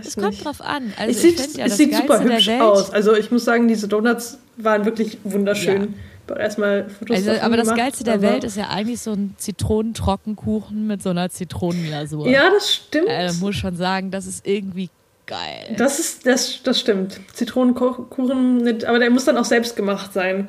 [0.00, 0.92] es kommt drauf an.
[0.98, 2.90] Also es sieht, ja, es sieht super hübsch aus.
[2.90, 5.82] Also ich muss sagen, diese Donuts waren wirklich wunderschön.
[5.82, 6.36] Ja.
[6.36, 11.02] Erstmal Fotos also, Aber das Geilste der Welt ist ja eigentlich so ein Zitronentrockenkuchen mit
[11.02, 12.28] so einer Zitronenglasur.
[12.28, 13.08] Ja, das stimmt.
[13.08, 14.90] Äh, muss schon sagen, das ist irgendwie
[15.30, 15.74] geil.
[15.78, 17.20] Das ist, das, das stimmt.
[17.32, 20.48] Zitronenkuchen, aber der muss dann auch selbst gemacht sein.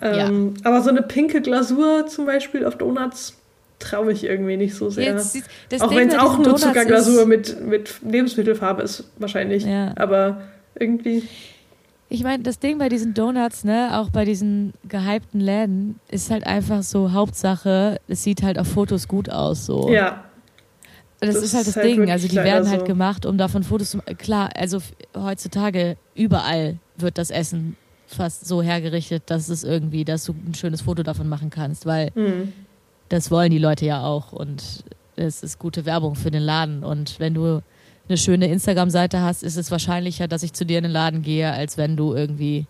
[0.00, 0.68] Ähm, ja.
[0.70, 3.34] Aber so eine pinke Glasur zum Beispiel auf Donuts
[3.80, 5.04] traue ich irgendwie nicht so sehr.
[5.04, 5.42] Jetzt,
[5.80, 9.64] auch wenn es auch nur Zuckerglasur mit, mit Lebensmittelfarbe ist, wahrscheinlich.
[9.64, 9.92] Ja.
[9.96, 10.42] Aber
[10.78, 11.24] irgendwie.
[12.08, 16.46] Ich meine, das Ding bei diesen Donuts, ne, auch bei diesen gehypten Läden, ist halt
[16.46, 19.90] einfach so Hauptsache, es sieht halt auf Fotos gut aus, so.
[19.90, 20.24] Ja.
[21.26, 22.10] Das, das ist halt das halt Ding.
[22.10, 22.86] Also die werden halt so.
[22.86, 24.16] gemacht, um davon Fotos zu machen.
[24.18, 24.78] Klar, also
[25.16, 30.82] heutzutage überall wird das Essen fast so hergerichtet, dass es irgendwie, dass du ein schönes
[30.82, 32.52] Foto davon machen kannst, weil mhm.
[33.08, 34.84] das wollen die Leute ja auch und
[35.16, 36.84] es ist gute Werbung für den Laden.
[36.84, 37.62] Und wenn du
[38.08, 41.50] eine schöne Instagram-Seite hast, ist es wahrscheinlicher, dass ich zu dir in den Laden gehe,
[41.52, 42.66] als wenn du irgendwie,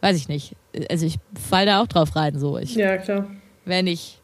[0.00, 0.56] weiß ich nicht.
[0.90, 2.58] Also ich fall da auch drauf rein, so.
[2.58, 3.26] Ich, ja, klar.
[3.64, 4.18] Wenn ich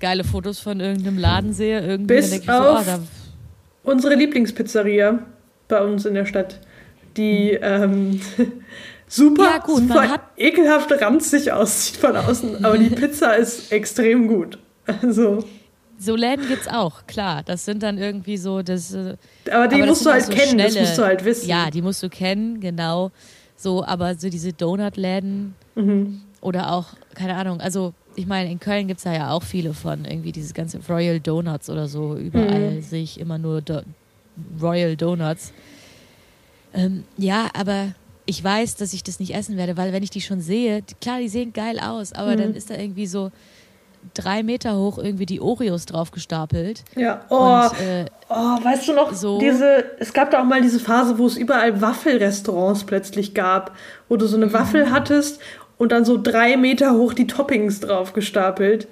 [0.00, 2.86] geile Fotos von irgendeinem Laden sehe, irgendwie Bis denke ich so, auf
[3.84, 5.20] oh, unsere Lieblingspizzeria
[5.68, 6.60] bei uns in der Stadt,
[7.16, 8.20] die ähm,
[9.08, 14.58] super, ja, gut, super ekelhaft ranzig aussieht von außen, aber die Pizza ist extrem gut.
[14.86, 15.44] Also
[16.00, 17.42] so Läden gibt's auch, klar.
[17.44, 18.94] Das sind dann irgendwie so das.
[18.94, 19.16] Äh,
[19.50, 21.48] aber die aber musst du halt so kennen, schnelle, das musst du halt wissen.
[21.48, 23.10] Ja, die musst du kennen, genau.
[23.56, 26.22] So, aber so diese Donut-Läden mhm.
[26.40, 30.04] oder auch, keine Ahnung, also ich meine, in Köln gibt es ja auch viele von,
[30.04, 32.16] irgendwie dieses ganze Royal Donuts oder so.
[32.16, 32.82] Überall mhm.
[32.82, 33.82] sehe ich immer nur Do
[34.60, 35.52] Royal Donuts.
[36.74, 37.94] Ähm, ja, aber
[38.26, 41.20] ich weiß, dass ich das nicht essen werde, weil wenn ich die schon sehe, klar,
[41.20, 42.38] die sehen geil aus, aber mhm.
[42.38, 43.30] dann ist da irgendwie so
[44.14, 46.84] drei Meter hoch irgendwie die Oreos drauf gestapelt.
[46.96, 50.60] Ja, oh, und, äh, oh weißt du noch, so diese, es gab da auch mal
[50.60, 53.76] diese Phase, wo es überall Waffelrestaurants plötzlich gab,
[54.08, 54.90] wo du so eine Waffel mhm.
[54.92, 55.40] hattest
[55.78, 58.88] und dann so drei Meter hoch die Toppings drauf gestapelt.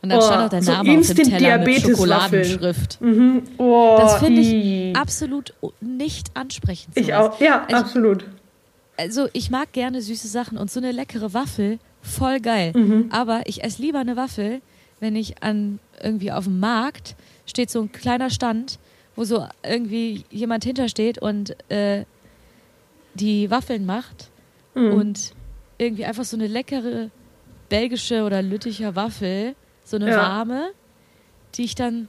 [0.00, 3.00] Und dann oh, stand auch der Name so auf dem Teller mit Schokoladenschrift.
[3.00, 3.42] Mhm.
[3.58, 6.96] Oh, das finde ich absolut nicht ansprechend.
[6.96, 8.24] Ich auch, ja, also, absolut.
[8.96, 12.72] Also ich mag gerne süße Sachen und so eine leckere Waffel, voll geil.
[12.74, 13.10] Mhm.
[13.10, 14.60] Aber ich esse lieber eine Waffel,
[15.00, 17.14] wenn ich an irgendwie auf dem Markt
[17.46, 18.78] steht so ein kleiner Stand,
[19.14, 22.04] wo so irgendwie jemand hintersteht und äh,
[23.14, 24.30] die Waffeln macht
[24.74, 24.92] mhm.
[24.92, 25.32] und
[25.82, 27.10] irgendwie einfach so eine leckere
[27.68, 30.16] belgische oder lütticher Waffel, so eine ja.
[30.16, 30.70] warme,
[31.54, 32.08] die ich dann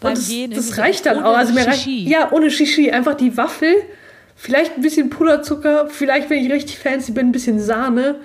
[0.00, 1.36] beim das, Gehen Das reicht dann auch.
[1.36, 2.90] Also mir reicht, ja, ohne Shishi.
[2.90, 3.74] Einfach die Waffel,
[4.34, 8.16] vielleicht ein bisschen Puderzucker, vielleicht, wenn ich richtig fancy bin, ein bisschen Sahne.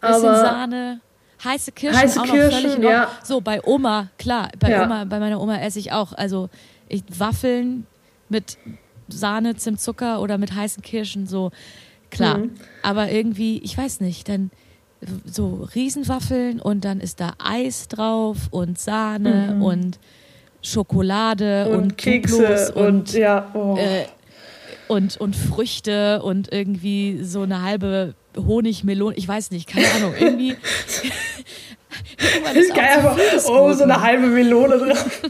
[0.00, 1.00] Bisschen Sahne.
[1.42, 3.10] Heiße Kirschen heiße auch Kirschen, noch völlig ja.
[3.22, 4.84] So, bei Oma, klar, bei ja.
[4.84, 6.12] Oma, bei meiner Oma esse ich auch.
[6.12, 6.50] Also
[6.88, 7.86] ich, Waffeln
[8.28, 8.58] mit
[9.08, 11.50] Sahne, Zimtzucker oder mit heißen Kirschen, so
[12.10, 12.38] klar.
[12.38, 12.52] Mhm.
[12.82, 14.50] Aber irgendwie, ich weiß nicht, dann
[15.24, 19.62] so Riesenwaffeln und dann ist da Eis drauf und Sahne mhm.
[19.62, 19.98] und
[20.62, 23.76] Schokolade und, und Kekse und, und, ja, oh.
[23.78, 24.04] äh,
[24.88, 30.56] und, und Früchte und irgendwie so eine halbe Honigmelone, ich weiß nicht, keine Ahnung, irgendwie.
[32.54, 33.16] ist geil, aber
[33.48, 35.22] oh, so eine halbe Melone drauf.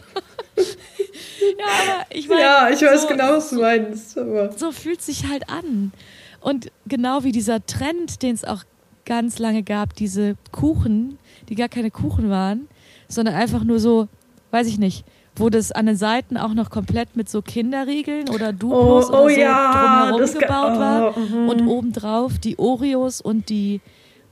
[0.57, 2.41] ja, aber ich meine.
[2.41, 4.19] Ja, ich weiß so, genau, was du meinst.
[4.19, 4.53] Aber.
[4.57, 5.93] So fühlt sich halt an.
[6.41, 8.65] Und genau wie dieser Trend, den es auch
[9.05, 12.69] ganz lange gab, diese Kuchen, die gar keine Kuchen waren,
[13.09, 14.09] sondern einfach nur so,
[14.51, 15.05] weiß ich nicht,
[15.37, 19.25] wo das an den Seiten auch noch komplett mit so Kinderriegeln oder Duplos oh, oh
[19.25, 21.19] oder so ja, drumherum gebaut oh, war.
[21.19, 21.49] Mhm.
[21.49, 23.81] Und obendrauf die Oreos und die,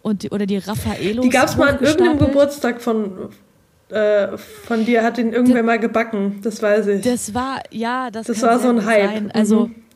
[0.03, 1.25] und die oder die Raffaelos.
[1.25, 3.31] Die gab es mal an irgendeinem Geburtstag von,
[3.91, 7.03] äh, von dir, hat den irgendwer mal gebacken, das weiß ich.
[7.03, 9.11] Das war, ja, das, das war so ein Hype.
[9.11, 9.31] Sein.
[9.33, 9.88] Also, mhm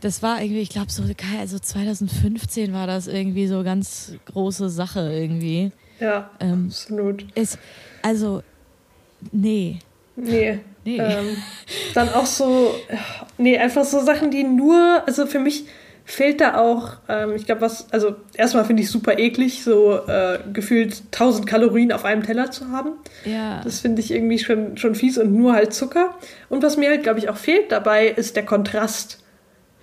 [0.00, 1.02] das war irgendwie, ich glaube, so
[1.38, 5.72] also 2015 war das irgendwie so ganz große Sache irgendwie.
[5.98, 7.26] Ja, ähm, absolut.
[7.34, 7.58] Ist,
[8.02, 8.42] also,
[9.32, 9.78] nee.
[10.16, 10.60] Nee.
[10.84, 10.98] nee.
[10.98, 11.36] Ähm,
[11.94, 12.74] dann auch so,
[13.38, 15.64] nee, einfach so Sachen, die nur, also für mich
[16.04, 20.38] fehlt da auch, ähm, ich glaube, was, also erstmal finde ich super eklig, so äh,
[20.52, 22.92] gefühlt 1000 Kalorien auf einem Teller zu haben.
[23.24, 23.60] Ja.
[23.62, 26.16] Das finde ich irgendwie schon, schon fies und nur halt Zucker.
[26.48, 29.22] Und was mir halt, glaube ich, auch fehlt dabei, ist der Kontrast.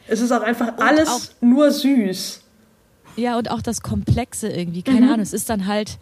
[0.07, 2.41] Es ist auch einfach und alles auch, nur süß.
[3.15, 4.83] Ja, und auch das Komplexe irgendwie.
[4.83, 5.11] Keine mhm.
[5.11, 5.97] Ahnung, es ist dann halt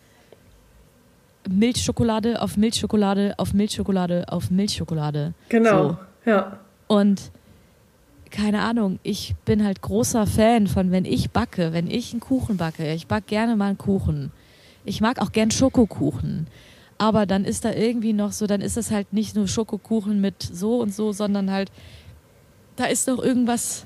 [1.50, 5.34] Milchschokolade auf Milchschokolade auf Milchschokolade auf Milchschokolade.
[5.50, 5.98] Genau, so.
[6.30, 6.60] ja.
[6.88, 7.32] Und
[8.32, 12.58] keine Ahnung, ich bin halt großer Fan von, wenn ich backe, wenn ich einen Kuchen
[12.58, 14.32] backe, ich backe gerne mal einen Kuchen.
[14.84, 16.48] Ich mag auch gern Schokokuchen.
[16.98, 20.44] Aber dann ist da irgendwie noch so, dann ist das halt nicht nur Schokokuchen mit
[20.44, 21.72] so und so, sondern halt,
[22.76, 23.86] da ist noch irgendwas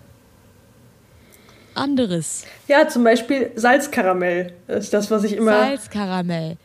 [1.80, 2.46] anderes.
[2.68, 5.52] Ja, zum Beispiel Salzkaramell ist das, was ich immer.
[5.52, 6.58] Salzkaramell.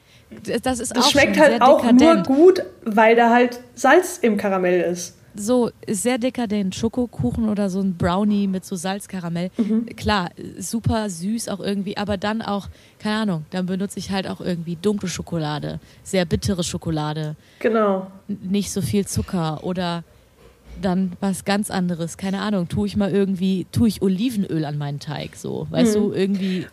[0.43, 2.29] Das ist das auch schmeckt halt auch dekadent.
[2.29, 5.17] nur gut, weil da halt Salz im Karamell ist.
[5.37, 9.51] So sehr dekadent, Schokokuchen oder so ein Brownie mit so Salzkaramell.
[9.57, 9.87] Mhm.
[9.97, 12.69] Klar, super süß auch irgendwie, aber dann auch,
[13.01, 17.35] keine Ahnung, dann benutze ich halt auch irgendwie dunkle Schokolade, sehr bittere Schokolade.
[17.59, 18.07] Genau.
[18.29, 20.05] Nicht so viel Zucker oder
[20.81, 22.17] dann was ganz anderes.
[22.17, 26.01] Keine Ahnung, tue ich mal irgendwie, tue ich Olivenöl an meinen Teig, so, weißt mhm.
[26.01, 26.67] du, irgendwie.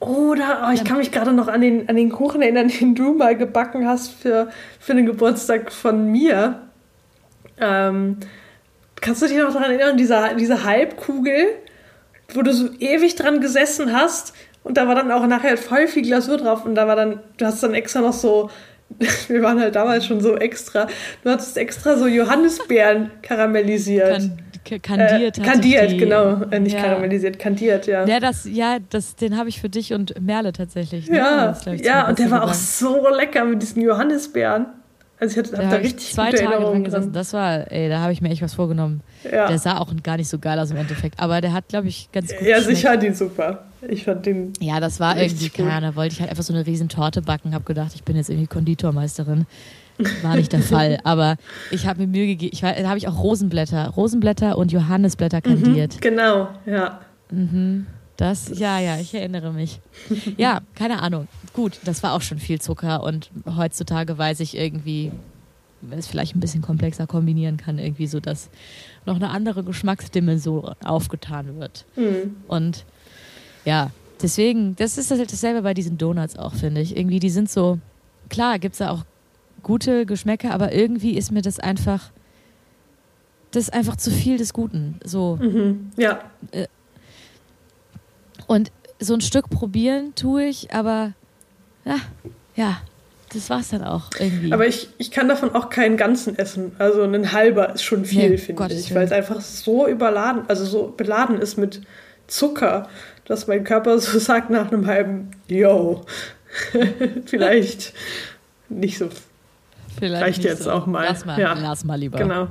[0.00, 3.14] Oder, oh, ich kann mich gerade noch an den, an den Kuchen erinnern, den du
[3.14, 6.62] mal gebacken hast für, für den Geburtstag von mir.
[7.58, 8.16] Ähm,
[9.00, 11.46] kannst du dich noch daran erinnern, diese, diese Halbkugel,
[12.32, 16.02] wo du so ewig dran gesessen hast und da war dann auch nachher voll viel
[16.02, 18.50] Glasur drauf und da war dann, du hast dann extra noch so
[19.28, 20.86] wir waren halt damals schon so extra.
[21.22, 24.30] Du hattest extra so Johannisbeeren karamellisiert.
[24.64, 25.38] Kan kandiert.
[25.38, 26.42] Äh, kandiert, die, genau.
[26.50, 26.82] Äh, nicht ja.
[26.82, 28.06] karamellisiert, kandiert, ja.
[28.06, 31.08] Ja, das, ja das, den habe ich für dich und Merle tatsächlich.
[31.08, 31.16] Ne?
[31.16, 34.66] Ja, ja und der war auch so lecker mit diesen Johannisbeeren.
[35.20, 37.12] Also ich hatte da, da richtig zwei Tage dran gesessen.
[37.12, 39.02] Das war, ey, da habe ich mir echt was vorgenommen.
[39.30, 39.48] Ja.
[39.48, 42.10] Der sah auch gar nicht so geil aus im Endeffekt, aber der hat, glaube ich,
[42.10, 42.46] ganz gut.
[42.46, 43.64] Ja, sicher fand ihn super.
[43.86, 44.54] Ich fand den.
[44.60, 47.20] Ja, das war irgendwie, keine Ahnung, da wollte ich halt einfach so eine riesen Torte
[47.20, 49.46] backen, habe gedacht, ich bin jetzt irgendwie Konditormeisterin.
[50.22, 51.36] War nicht der Fall, aber
[51.70, 52.52] ich habe mir Mühe gegeben.
[52.54, 55.96] Ich da habe ich auch Rosenblätter, Rosenblätter und Johannisblätter mhm, kandiert.
[55.96, 57.00] Mhm, genau, ja.
[57.30, 57.86] Mhm.
[58.20, 59.80] Das, ja, ja, ich erinnere mich.
[60.36, 61.26] Ja, keine Ahnung.
[61.54, 65.10] Gut, das war auch schon viel Zucker und heutzutage weiß ich irgendwie,
[65.90, 68.50] es vielleicht ein bisschen komplexer kombinieren kann, irgendwie so, dass
[69.06, 71.86] noch eine andere Geschmacksdimension aufgetan wird.
[71.96, 72.36] Mhm.
[72.46, 72.84] Und
[73.64, 76.98] ja, deswegen, das ist halt dasselbe bei diesen Donuts auch, finde ich.
[76.98, 77.78] Irgendwie, die sind so,
[78.28, 79.06] klar, gibt es da auch
[79.62, 82.10] gute Geschmäcker, aber irgendwie ist mir das einfach,
[83.50, 85.00] das ist einfach zu viel des Guten.
[85.04, 85.38] So.
[85.40, 85.90] Mhm.
[85.96, 86.20] Ja.
[86.50, 86.66] Äh,
[88.50, 91.12] und so ein Stück probieren tue ich, aber
[91.84, 91.98] ja,
[92.56, 92.78] ja,
[93.32, 94.52] das war's dann auch irgendwie.
[94.52, 96.72] Aber ich, ich kann davon auch keinen ganzen essen.
[96.80, 100.64] Also ein halber ist schon viel, nee, finde ich, weil es einfach so überladen, also
[100.64, 101.82] so beladen ist mit
[102.26, 102.88] Zucker,
[103.24, 106.04] dass mein Körper so sagt nach einem halben, yo,
[107.26, 107.92] vielleicht
[108.68, 109.10] nicht so.
[109.96, 110.72] Vielleicht reicht jetzt so.
[110.72, 111.04] auch mal.
[111.04, 111.52] Lass mal, ja.
[111.52, 112.18] lass mal lieber.
[112.18, 112.48] Genau.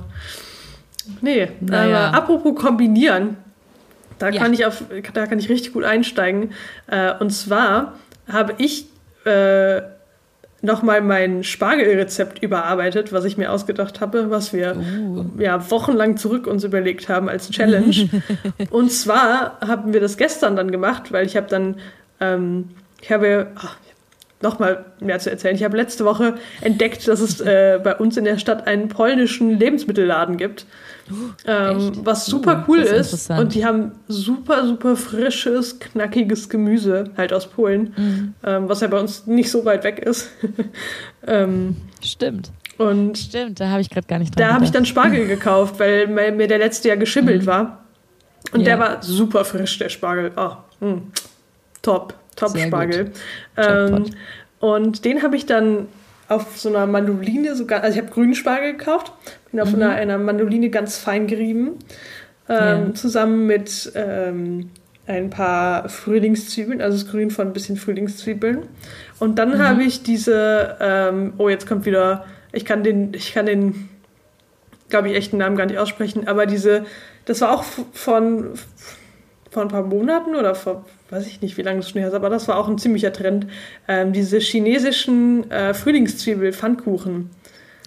[1.20, 2.08] Nee, naja.
[2.08, 3.36] aber apropos kombinieren,
[4.20, 4.40] da, ja.
[4.40, 6.52] kann ich auf, da kann ich richtig gut einsteigen.
[6.86, 7.94] Äh, und zwar
[8.28, 8.86] habe ich
[9.24, 9.80] äh,
[10.62, 15.24] nochmal mein Spargelrezept überarbeitet, was ich mir ausgedacht habe, was wir uh.
[15.38, 18.10] ja, wochenlang zurück uns überlegt haben als Challenge.
[18.70, 21.76] und zwar haben wir das gestern dann gemacht, weil ich habe dann,
[22.20, 23.76] ähm, ich habe, ach,
[24.42, 25.54] nochmal mehr zu erzählen.
[25.54, 29.58] Ich habe letzte Woche entdeckt, dass es äh, bei uns in der Stadt einen polnischen
[29.58, 30.66] Lebensmittelladen gibt.
[31.46, 33.12] ähm, was super uh, cool ist.
[33.12, 33.30] ist.
[33.30, 38.34] Und die haben super, super frisches, knackiges Gemüse, halt aus Polen, mhm.
[38.44, 40.30] ähm, was ja bei uns nicht so weit weg ist.
[41.26, 42.50] ähm, Stimmt.
[42.78, 45.78] Und Stimmt, da habe ich gerade gar nicht dran Da habe ich dann Spargel gekauft,
[45.78, 47.46] weil mir der letzte Jahr geschimmelt mhm.
[47.46, 47.84] war.
[48.52, 48.64] Und ja.
[48.66, 50.32] der war super frisch, der Spargel.
[50.36, 51.02] Oh, mh.
[51.82, 52.14] top.
[52.36, 53.12] Top-Spargel.
[53.56, 54.06] Ähm,
[54.60, 55.88] und den habe ich dann
[56.28, 59.12] auf so einer Mandoline sogar, also ich habe grünen Spargel gekauft,
[59.50, 59.82] bin auf mhm.
[59.82, 61.78] einer, einer Mandoline ganz fein gerieben,
[62.48, 62.94] ähm, ja.
[62.94, 64.70] zusammen mit ähm,
[65.06, 68.62] ein paar Frühlingszwiebeln, also das Grün von ein bisschen Frühlingszwiebeln.
[69.18, 69.58] Und dann mhm.
[69.58, 73.88] habe ich diese, ähm, oh jetzt kommt wieder, ich kann den, ich kann den,
[74.88, 76.84] glaube ich, echten Namen gar nicht aussprechen, aber diese,
[77.24, 78.50] das war auch von,
[79.50, 82.14] vor ein paar Monaten oder vor weiß ich nicht, wie lange das schon her ist,
[82.14, 83.46] aber das war auch ein ziemlicher Trend.
[83.88, 87.30] Ähm, diese chinesischen äh, Frühlingszwiebel-Pfannkuchen.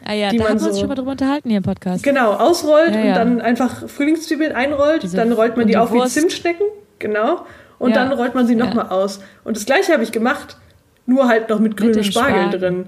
[0.05, 2.03] Ah ja, da haben wir uns schon mal drüber unterhalten hier im Podcast.
[2.03, 3.07] Genau, ausrollt ja, ja.
[3.07, 6.15] und dann einfach Frühlingszwiebeln einrollt, Diese, dann rollt man die, die auf Wurst.
[6.15, 6.65] wie Zimtschnecken,
[6.99, 7.45] genau,
[7.79, 8.03] und ja.
[8.03, 9.21] dann rollt man sie nochmal aus.
[9.45, 10.57] Und das gleiche habe ich gemacht,
[11.05, 12.85] nur halt noch mit grünem Spargel, Spargel drin.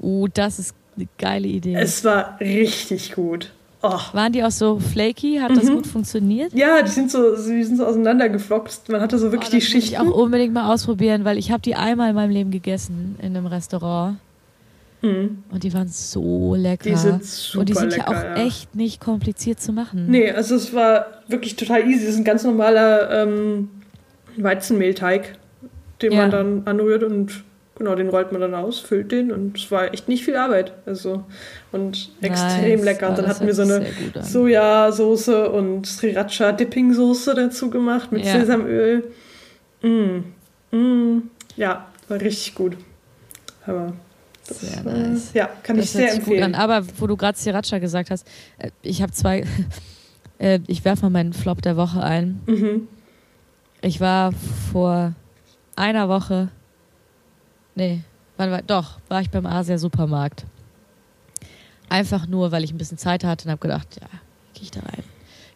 [0.00, 1.76] Uh, das ist eine geile Idee.
[1.76, 3.52] Es war richtig gut.
[3.82, 3.98] Oh.
[4.12, 5.38] Waren die auch so flaky?
[5.38, 5.76] Hat das mhm.
[5.76, 6.52] gut funktioniert?
[6.54, 8.88] Ja, die sind so, die sind so auseinandergeflockt.
[8.88, 9.94] Man hatte so wirklich oh, die Schichten.
[9.94, 13.36] Ich auch unbedingt mal ausprobieren, weil ich habe die einmal in meinem Leben gegessen in
[13.36, 14.18] einem Restaurant.
[15.02, 15.42] Mhm.
[15.50, 16.90] Und die waren so lecker.
[16.90, 18.46] Die sind super Und die sind lecker, ja auch ja.
[18.46, 20.06] echt nicht kompliziert zu machen.
[20.08, 22.06] Nee, also es war wirklich total easy.
[22.06, 23.68] Das ist ein ganz normaler ähm,
[24.36, 25.36] Weizenmehlteig,
[26.00, 26.20] den ja.
[26.20, 27.42] man dann anrührt und
[27.76, 30.72] genau, den rollt man dann aus, füllt den und es war echt nicht viel Arbeit.
[30.86, 31.24] Also
[31.70, 32.84] und extrem nice.
[32.84, 33.10] lecker.
[33.10, 33.86] Und dann hatten wir so eine
[34.20, 38.40] Sojasauce und Sriracha Dipping Soße dazu gemacht mit ja.
[38.40, 39.10] Sesamöl.
[39.82, 40.76] Mm.
[40.76, 41.30] Mm.
[41.56, 42.76] Ja, war richtig gut.
[43.66, 43.92] Aber
[44.48, 45.34] das, sehr nice.
[45.34, 46.54] Äh, ja, kann das ich sehr empfehlen.
[46.54, 48.26] Aber wo du gerade Sriracha gesagt hast,
[48.58, 49.44] äh, ich habe zwei.
[50.38, 52.40] Äh, ich werfe mal meinen Flop der Woche ein.
[52.46, 52.88] Mhm.
[53.80, 54.32] Ich war
[54.72, 55.12] vor
[55.76, 56.48] einer Woche.
[57.74, 58.00] Nee,
[58.36, 60.44] wann war, doch, war ich beim Asia-Supermarkt.
[61.88, 64.08] Einfach nur, weil ich ein bisschen Zeit hatte und habe gedacht, ja,
[64.54, 65.04] gehe ich da rein.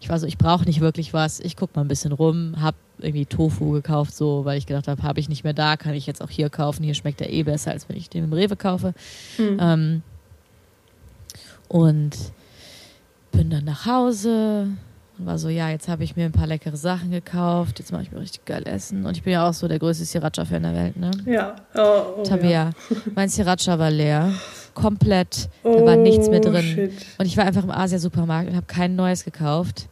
[0.00, 1.40] Ich war so, ich brauche nicht wirklich was.
[1.40, 5.02] Ich gucke mal ein bisschen rum, habe irgendwie Tofu gekauft, so, weil ich gedacht habe,
[5.02, 6.83] habe ich nicht mehr da, kann ich jetzt auch hier kaufen.
[6.83, 8.94] Hier schmeckt er eh besser, als wenn ich den im Rewe kaufe.
[9.38, 9.59] Mhm.
[9.61, 10.02] Ähm,
[11.68, 12.16] und
[13.33, 14.68] bin dann nach Hause
[15.18, 18.02] und war so, ja, jetzt habe ich mir ein paar leckere Sachen gekauft, jetzt mache
[18.02, 19.07] ich mir richtig geil Essen.
[19.07, 21.11] Und ich bin ja auch so der größte Sriracha-Fan der Welt, ne?
[21.24, 21.57] Ja.
[21.74, 22.70] Oh, oh, Tabea, ja.
[23.14, 24.33] mein Sriracha war leer.
[24.74, 25.48] Komplett.
[25.62, 26.62] Da war nichts mehr drin.
[26.62, 26.92] Shit.
[27.16, 29.88] Und ich war einfach im Asia-Supermarkt und habe kein neues gekauft.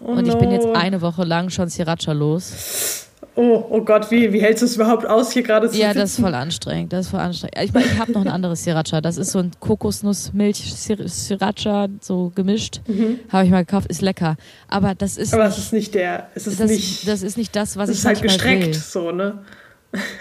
[0.00, 0.38] Oh und ich no.
[0.38, 3.07] bin jetzt eine Woche lang schon Sriracha los.
[3.40, 6.00] Oh, oh Gott, wie, wie hältst du es überhaupt aus, hier gerade zu Ja, sitzen?
[6.00, 6.92] das ist voll anstrengend.
[6.92, 7.56] Das ist voll anstrengend.
[7.62, 9.00] Ich meine, ich habe noch ein anderes Sriracha.
[9.00, 12.80] Das ist so ein Kokosnuss-Milch-Sriracha, so gemischt.
[12.88, 13.20] Mhm.
[13.30, 13.86] Habe ich mal gekauft.
[13.90, 14.34] Ist lecker.
[14.66, 15.32] Aber das ist.
[15.34, 16.26] Aber es ist nicht der.
[16.34, 17.06] Es ist das, nicht.
[17.06, 18.74] Das ist nicht das, was ich ist halt gestreckt, will.
[18.74, 19.38] so, ne?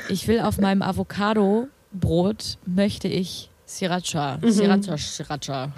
[0.09, 4.37] Ich will auf meinem Avocado-Brot möchte ich Sriracha.
[4.43, 4.51] Mhm.
[4.51, 5.71] Sriracha, Sriracha.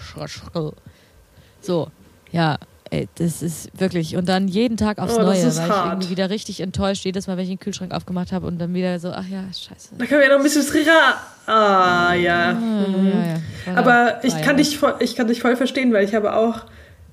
[1.62, 1.88] So,
[2.34, 2.58] ja.
[2.92, 4.16] Ey, das ist wirklich.
[4.16, 5.70] Und dann jeden Tag aufs oh, Neue, weil hart.
[5.70, 8.74] ich irgendwie wieder richtig enttäuscht, jedes Mal, wenn ich den Kühlschrank aufgemacht habe und dann
[8.74, 9.90] wieder so, ach ja, scheiße.
[9.98, 11.18] Da können wir ja noch ein bisschen Srira.
[11.46, 12.54] Ah, ja.
[12.54, 13.08] Mhm.
[13.08, 13.78] ja, ja.
[13.78, 16.66] Aber ich kann, dich voll, ich kann dich voll verstehen, weil ich habe auch,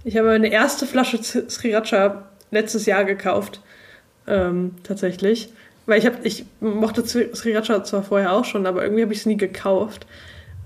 [0.04, 3.60] ich habe meine erste Flasche Sriracha letztes Jahr gekauft.
[4.26, 5.50] Ähm, tatsächlich.
[5.84, 9.26] Weil ich habe, ich mochte Sriracha zwar vorher auch schon, aber irgendwie habe ich es
[9.26, 10.06] nie gekauft.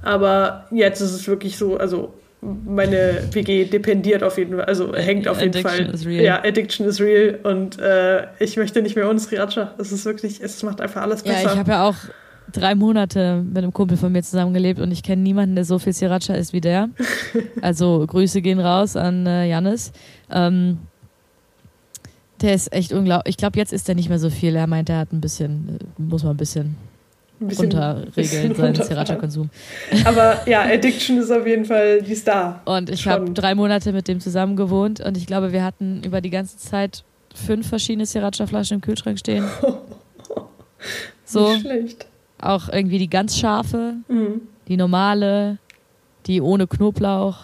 [0.03, 5.29] Aber jetzt ist es wirklich so, also meine WG dependiert auf jeden Fall, also hängt
[5.29, 5.95] auf jeden Addiction Fall.
[5.95, 6.25] Is real.
[6.25, 9.75] Ja, Addiction is real und äh, ich möchte nicht mehr ohne Sriracha.
[9.79, 11.43] Es ist wirklich, es macht einfach alles besser.
[11.43, 11.97] Ja, ich habe ja auch
[12.53, 15.93] drei Monate mit einem Kumpel von mir zusammengelebt und ich kenne niemanden, der so viel
[15.93, 16.89] Sriracha ist wie der.
[17.61, 19.93] Also Grüße gehen raus an äh, Janis.
[20.31, 20.79] Ähm,
[22.41, 23.33] der ist echt unglaublich.
[23.33, 24.57] Ich glaube, jetzt ist er nicht mehr so viel.
[24.57, 26.77] Er meint, er hat ein bisschen, äh, muss man ein bisschen
[27.49, 29.51] bisschen, runterregeln, seinen Sriracha-Konsum.
[30.05, 32.61] Aber ja, Addiction ist auf jeden Fall die Star.
[32.65, 36.21] Und ich habe drei Monate mit dem zusammen gewohnt und ich glaube, wir hatten über
[36.21, 39.45] die ganze Zeit fünf verschiedene Sriracha-Flaschen im Kühlschrank stehen.
[41.25, 41.53] so.
[41.53, 42.07] Nicht schlecht.
[42.41, 44.43] Auch irgendwie die ganz scharfe, mhm.
[44.69, 45.59] die normale,
[46.27, 47.37] die ohne Knoblauch,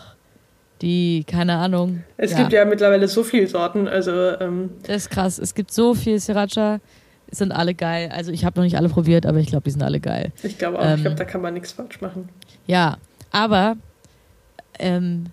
[0.82, 2.02] die, keine Ahnung.
[2.16, 2.38] Es ja.
[2.38, 4.12] gibt ja mittlerweile so viele Sorten, also.
[4.40, 5.38] Ähm das ist krass.
[5.38, 6.80] Es gibt so viel Sriracha
[7.30, 8.10] sind alle geil.
[8.12, 10.32] Also ich habe noch nicht alle probiert, aber ich glaube, die sind alle geil.
[10.42, 10.84] Ich glaube auch.
[10.84, 12.28] Ähm, ich glaube, da kann man nichts falsch machen.
[12.66, 12.98] Ja,
[13.30, 13.76] aber
[14.78, 15.26] ähm,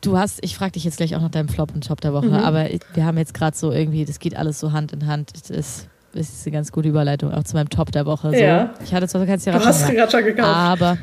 [0.00, 2.26] du hast, ich frage dich jetzt gleich auch nach deinem Flop und Top der Woche,
[2.26, 2.34] mhm.
[2.34, 5.32] aber wir haben jetzt gerade so irgendwie, das geht alles so Hand in Hand.
[5.34, 8.30] Das ist, das ist eine ganz gute Überleitung auch zu meinem Top der Woche.
[8.30, 8.36] So.
[8.36, 8.74] Ja.
[8.84, 10.48] Ich hatte zwar kein Sriracha Du hast Sriracha gekauft.
[10.48, 10.98] Aber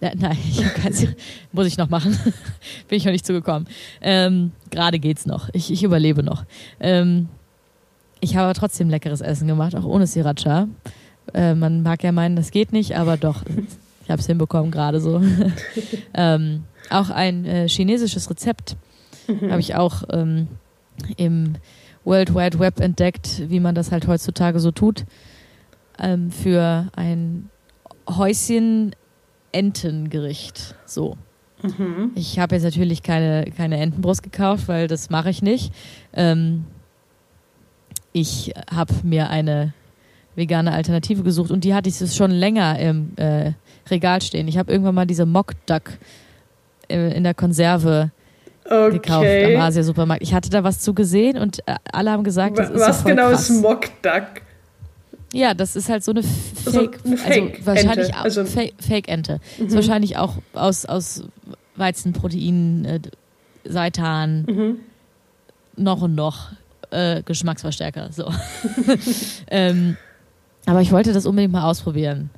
[0.00, 0.92] ja, nein, ich kein
[1.52, 2.18] muss ich noch machen.
[2.88, 3.68] Bin ich noch nicht zugekommen.
[4.00, 5.48] Ähm, Gerade geht's noch.
[5.52, 6.44] Ich, ich überlebe noch.
[6.80, 7.28] Ähm,
[8.22, 10.68] ich habe aber trotzdem leckeres Essen gemacht, auch ohne Sriracha.
[11.34, 13.42] Äh, man mag ja meinen, das geht nicht, aber doch,
[14.04, 15.20] ich habe es hinbekommen gerade so.
[16.14, 18.76] ähm, auch ein äh, chinesisches Rezept
[19.26, 19.50] mhm.
[19.50, 20.46] habe ich auch ähm,
[21.16, 21.54] im
[22.04, 25.04] World Wide Web entdeckt, wie man das halt heutzutage so tut,
[25.98, 27.50] ähm, für ein
[28.08, 28.94] Häuschen
[29.50, 30.76] Entengericht.
[30.86, 31.16] So.
[31.62, 32.12] Mhm.
[32.14, 35.72] Ich habe jetzt natürlich keine, keine Entenbrust gekauft, weil das mache ich nicht.
[36.12, 36.66] Ähm,
[38.12, 39.72] ich habe mir eine
[40.34, 43.52] vegane Alternative gesucht und die hatte ich schon länger im äh,
[43.90, 44.48] Regal stehen.
[44.48, 45.92] Ich habe irgendwann mal diese Mock Duck
[46.88, 48.10] äh, in der Konserve
[48.64, 48.92] okay.
[48.92, 50.22] gekauft am Asia-Supermarkt.
[50.22, 53.02] Ich hatte da was zu gesehen und äh, alle haben gesagt, das ist Was so
[53.02, 53.50] voll genau krass.
[53.50, 54.42] ist Mock Duck?
[55.34, 58.18] Ja, das ist halt so eine Fake, also, eine Fake also wahrscheinlich Ente.
[58.18, 59.40] Also Fake Ente.
[59.58, 59.66] Mhm.
[59.66, 61.24] Ist wahrscheinlich auch aus, aus
[61.76, 63.00] Weizenprotein, äh,
[63.64, 64.76] Seitan, mhm.
[65.76, 66.50] noch und noch
[66.92, 68.10] äh, Geschmacksverstärker.
[68.12, 68.32] So.
[69.50, 69.96] ähm,
[70.66, 72.30] aber ich wollte das unbedingt mal ausprobieren.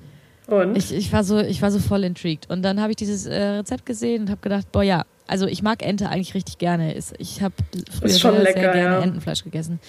[0.47, 0.77] Und?
[0.77, 2.51] Ich, ich, war so, ich war so voll intrigued.
[2.51, 5.63] Und dann habe ich dieses äh, Rezept gesehen und habe gedacht, boah ja, also ich
[5.63, 6.95] mag Ente eigentlich richtig gerne.
[7.19, 7.55] Ich habe
[7.99, 9.01] früher sehr, lecker, sehr, gerne ja.
[9.01, 9.81] Entenfleisch gegessen.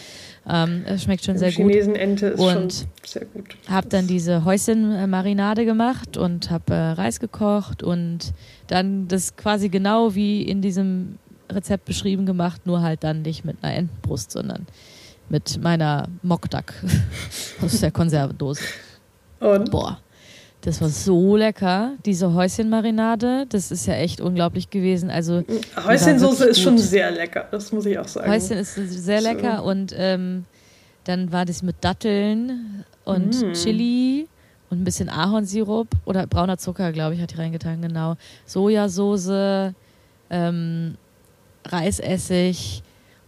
[0.48, 2.02] Ähm, es schmeckt schon Im sehr Chinesen gut.
[2.02, 3.58] Ente ist und schon sehr gut.
[3.68, 8.34] Habe dann diese Häuschen-Marinade gemacht und habe äh, Reis gekocht und
[8.68, 11.18] dann das quasi genau wie in diesem
[11.50, 14.66] Rezept beschrieben gemacht, nur halt dann nicht mit einer Entenbrust, sondern
[15.30, 16.74] mit meiner Mokdak
[17.62, 18.62] aus der Konservendose.
[19.40, 19.72] Und?
[19.72, 20.00] Boah.
[20.62, 23.46] Das war so lecker, diese Häuschenmarinade.
[23.50, 25.12] Das ist ja echt unglaublich gewesen.
[25.12, 25.44] Also
[25.86, 28.32] Häuschensoße ist schon sehr lecker, das muss ich auch sagen.
[28.32, 29.66] Häuschen ist sehr lecker so.
[29.66, 30.46] und ähm,
[31.04, 33.54] dann war das mit Datteln und mm.
[33.54, 34.28] Chili
[34.72, 38.16] und ein bisschen Ahornsirup oder brauner Zucker, glaube ich, hat die reingetan, genau.
[38.48, 39.72] Sojasauce,
[40.32, 40.96] ähm,
[41.66, 42.84] Reisessig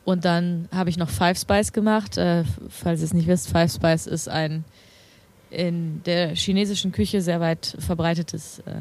[0.06, 2.18] und dann habe ich noch Five Spice gemacht.
[2.18, 4.64] Äh, falls ihr es nicht wisst, Five Spice ist ein
[5.50, 8.72] in der chinesischen Küche sehr weit verbreitetes äh,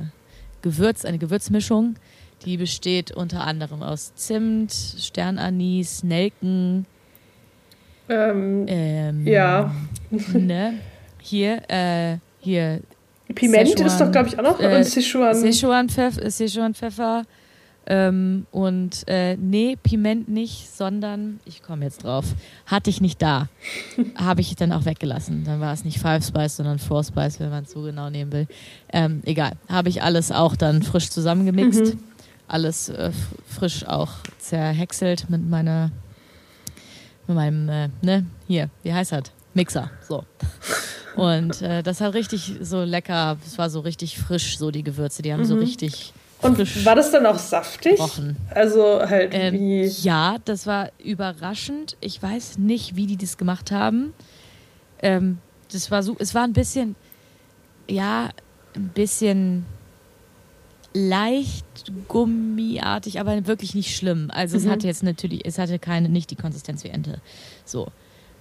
[0.63, 1.97] Gewürz, eine Gewürzmischung.
[2.45, 6.87] Die besteht unter anderem aus Zimt, Sternanis, Nelken.
[8.09, 9.75] Ähm, ähm, ja.
[10.33, 10.75] Ne?
[11.21, 12.83] Hier, äh, hier.
[13.35, 14.61] Piment Sichuan, ist doch, glaube ich, auch noch.
[14.61, 15.35] Äh, und Sichuan.
[15.35, 17.25] Sichuan, Pfeff, Sichuan Pfeffer
[17.89, 22.25] ähm, und äh, nee, Piment nicht, sondern, ich komme jetzt drauf,
[22.67, 23.49] hatte ich nicht da.
[24.17, 25.45] Habe ich dann auch weggelassen.
[25.45, 28.33] Dann war es nicht Five Spice, sondern Four Spice, wenn man es so genau nehmen
[28.33, 28.49] will.
[28.93, 31.95] Ähm, egal, habe ich alles auch dann frisch zusammengemixt.
[31.95, 31.99] Mhm.
[32.49, 33.13] Alles äh,
[33.47, 35.93] frisch auch zerhäckselt mit meiner,
[37.29, 39.25] mit meinem, äh, ne, hier, wie heißt das?
[39.55, 40.25] Mixer, so.
[41.17, 45.23] Und äh, das hat richtig so lecker, es war so richtig frisch, so die Gewürze,
[45.23, 45.47] die haben mhm.
[45.47, 46.13] so richtig
[46.47, 47.99] und war das dann auch saftig?
[47.99, 48.37] Rochen.
[48.51, 49.85] Also halt ähm, wie.
[49.85, 51.97] Ja, das war überraschend.
[52.01, 54.13] Ich weiß nicht, wie die das gemacht haben.
[55.01, 55.39] Ähm,
[55.73, 56.97] das war so, es war ein bisschen,
[57.89, 58.31] ja,
[58.75, 59.67] ein bisschen
[60.93, 64.31] leicht gummiartig, aber wirklich nicht schlimm.
[64.33, 64.65] Also mhm.
[64.65, 67.21] es hatte jetzt natürlich, es hatte keine, nicht die Konsistenz wie Ente.
[67.65, 67.89] So.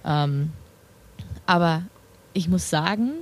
[0.04, 0.52] Ähm,
[1.44, 1.82] aber
[2.32, 3.12] ich muss sagen,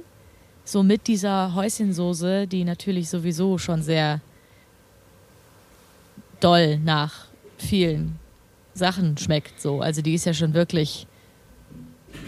[0.64, 4.20] so mit dieser Häuschensoße, die natürlich sowieso schon sehr
[6.45, 7.26] doll nach
[7.57, 8.18] vielen
[8.74, 9.61] Sachen schmeckt.
[9.61, 9.80] So.
[9.80, 11.07] Also die ist ja schon wirklich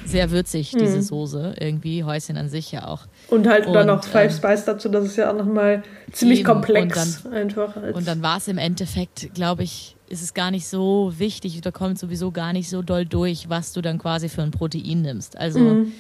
[0.05, 0.79] sehr würzig, mhm.
[0.79, 1.57] diese Soße.
[1.61, 3.07] Irgendwie, Häuschen an sich ja auch.
[3.29, 6.41] Und halt und, dann noch Five ähm, Spice dazu, das ist ja auch nochmal ziemlich
[6.41, 6.49] eben.
[6.49, 7.77] komplex dann, einfach.
[7.93, 11.73] und dann war es im Endeffekt, glaube ich, ist es gar nicht so wichtig, da
[11.73, 15.37] kommt sowieso gar nicht so doll durch, was du dann quasi für ein Protein nimmst.
[15.37, 15.93] Also mhm.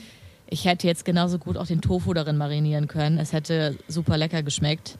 [0.48, 3.18] ich hätte jetzt genauso gut auch den Tofu darin marinieren können.
[3.18, 4.96] Es hätte super lecker geschmeckt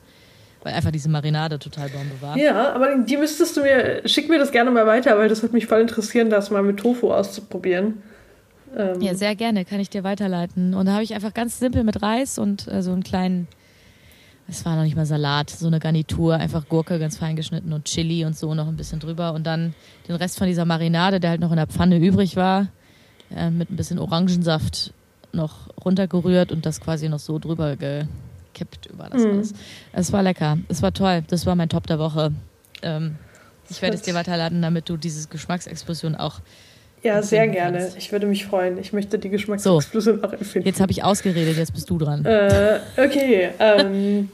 [0.67, 2.37] weil einfach diese Marinade total Bombe war.
[2.37, 5.55] Ja, aber die müsstest du mir, schick mir das gerne mal weiter, weil das würde
[5.55, 8.03] mich voll interessieren, das mal mit Tofu auszuprobieren.
[8.77, 9.01] Ähm.
[9.01, 10.75] Ja, sehr gerne, kann ich dir weiterleiten.
[10.75, 13.47] Und da habe ich einfach ganz simpel mit Reis und äh, so einen kleinen,
[14.49, 17.85] es war noch nicht mal Salat, so eine Garnitur, einfach Gurke ganz fein geschnitten und
[17.85, 19.35] Chili und so noch ein bisschen drüber.
[19.35, 19.73] Und dann
[20.09, 22.67] den Rest von dieser Marinade, der halt noch in der Pfanne übrig war,
[23.33, 24.93] äh, mit ein bisschen Orangensaft
[25.31, 28.07] noch runtergerührt und das quasi noch so drüber ge
[28.57, 29.31] gekippt über das mhm.
[29.31, 29.55] alles.
[29.93, 30.59] Es war lecker.
[30.69, 31.23] Es war toll.
[31.29, 32.33] Das war mein Top der Woche.
[32.83, 33.17] Ähm,
[33.69, 36.41] ich werde es dir weiterladen, damit du diese Geschmacksexplosion auch.
[37.03, 37.79] Ja, sehr gerne.
[37.79, 37.97] Kannst.
[37.99, 38.79] Ich würde mich freuen.
[38.79, 40.67] Ich möchte die Geschmacksexplosion so, auch empfinden.
[40.67, 42.25] Jetzt habe ich ausgeredet, jetzt bist du dran.
[42.25, 43.51] Äh, okay.
[43.59, 44.29] Ähm,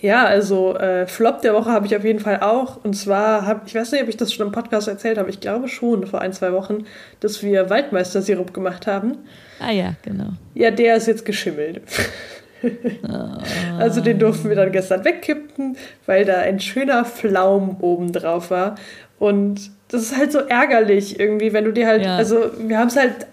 [0.00, 2.82] ja, also äh, Flop der Woche habe ich auf jeden Fall auch.
[2.84, 5.30] Und zwar habe ich weiß nicht, ob ich das schon im Podcast erzählt habe.
[5.30, 6.84] Ich glaube schon vor ein, zwei Wochen,
[7.20, 9.18] dass wir Waldmeister-Sirup gemacht haben.
[9.60, 10.30] Ah ja, genau.
[10.54, 11.82] Ja, der ist jetzt geschimmelt.
[13.78, 18.76] also den durften wir dann gestern wegkippen, weil da ein schöner Flaum oben drauf war.
[19.18, 22.16] Und das ist halt so ärgerlich irgendwie, wenn du dir halt, ja.
[22.16, 23.26] also wir haben es halt,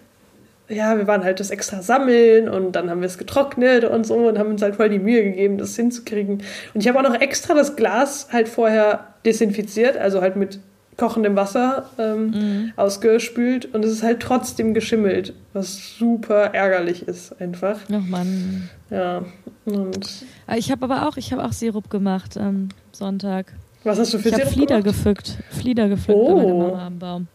[0.69, 4.15] ja, wir waren halt das extra sammeln und dann haben wir es getrocknet und so
[4.15, 6.43] und haben uns halt voll die Mühe gegeben, das hinzukriegen.
[6.73, 10.59] Und ich habe auch noch extra das Glas halt vorher desinfiziert, also halt mit
[10.97, 12.73] kochendem Wasser ähm, mhm.
[12.75, 17.79] ausgespült und es ist halt trotzdem geschimmelt, was super ärgerlich ist einfach.
[17.91, 18.69] Ach Mann.
[18.89, 19.23] Ja.
[19.65, 23.53] Und ah, ich habe aber auch, ich habe auch Sirup gemacht am Sonntag.
[23.83, 24.95] Was hast du für ich Sirup Ich Flieder gemacht?
[24.95, 26.35] gepflückt, Flieder gepflückt oh.
[26.35, 27.27] bei meiner Mama am Baum.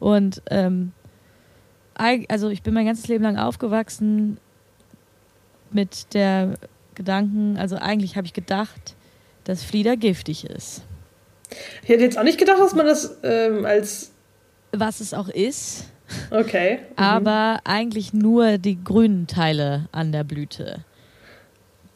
[0.00, 0.92] Und ähm,
[1.94, 4.38] also ich bin mein ganzes Leben lang aufgewachsen
[5.70, 6.54] mit der
[6.94, 8.96] Gedanken, also eigentlich habe ich gedacht,
[9.44, 10.82] dass Flieder giftig ist.
[11.82, 14.12] Ich hätte jetzt auch nicht gedacht, dass man das ähm, als.
[14.72, 15.84] Was es auch ist.
[16.30, 16.78] Okay.
[16.78, 17.02] Mhm.
[17.02, 20.84] Aber eigentlich nur die grünen Teile an der Blüte.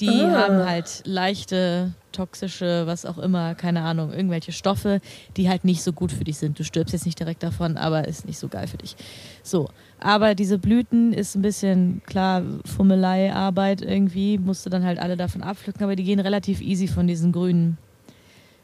[0.01, 0.47] Die ah.
[0.47, 5.01] haben halt leichte toxische, was auch immer, keine Ahnung, irgendwelche Stoffe,
[5.37, 6.59] die halt nicht so gut für dich sind.
[6.59, 8.97] Du stirbst jetzt nicht direkt davon, aber ist nicht so geil für dich.
[9.43, 9.69] So,
[10.01, 15.43] aber diese Blüten ist ein bisschen, klar, Fummelei-Arbeit irgendwie, musst du dann halt alle davon
[15.43, 17.79] abpflücken, aber die gehen relativ easy von diesen grünen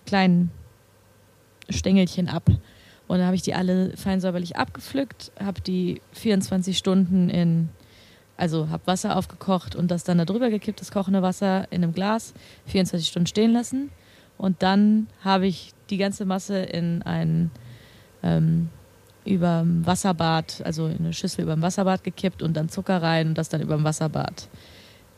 [0.07, 0.51] kleinen
[1.71, 2.49] Stängelchen ab.
[3.09, 7.69] Und dann habe ich die alle fein säuberlich abgepflückt, habe die 24 Stunden in,
[8.37, 11.93] also habe Wasser aufgekocht und das dann da drüber gekippt, das kochende Wasser in einem
[11.93, 12.33] Glas,
[12.67, 13.91] 24 Stunden stehen lassen.
[14.39, 17.51] Und dann habe ich die ganze Masse in ein
[18.23, 18.71] ähm,
[19.25, 23.39] über Wasserbad, also in eine Schüssel über dem Wasserbad gekippt und dann Zucker rein und
[23.39, 24.49] das dann über dem Wasserbad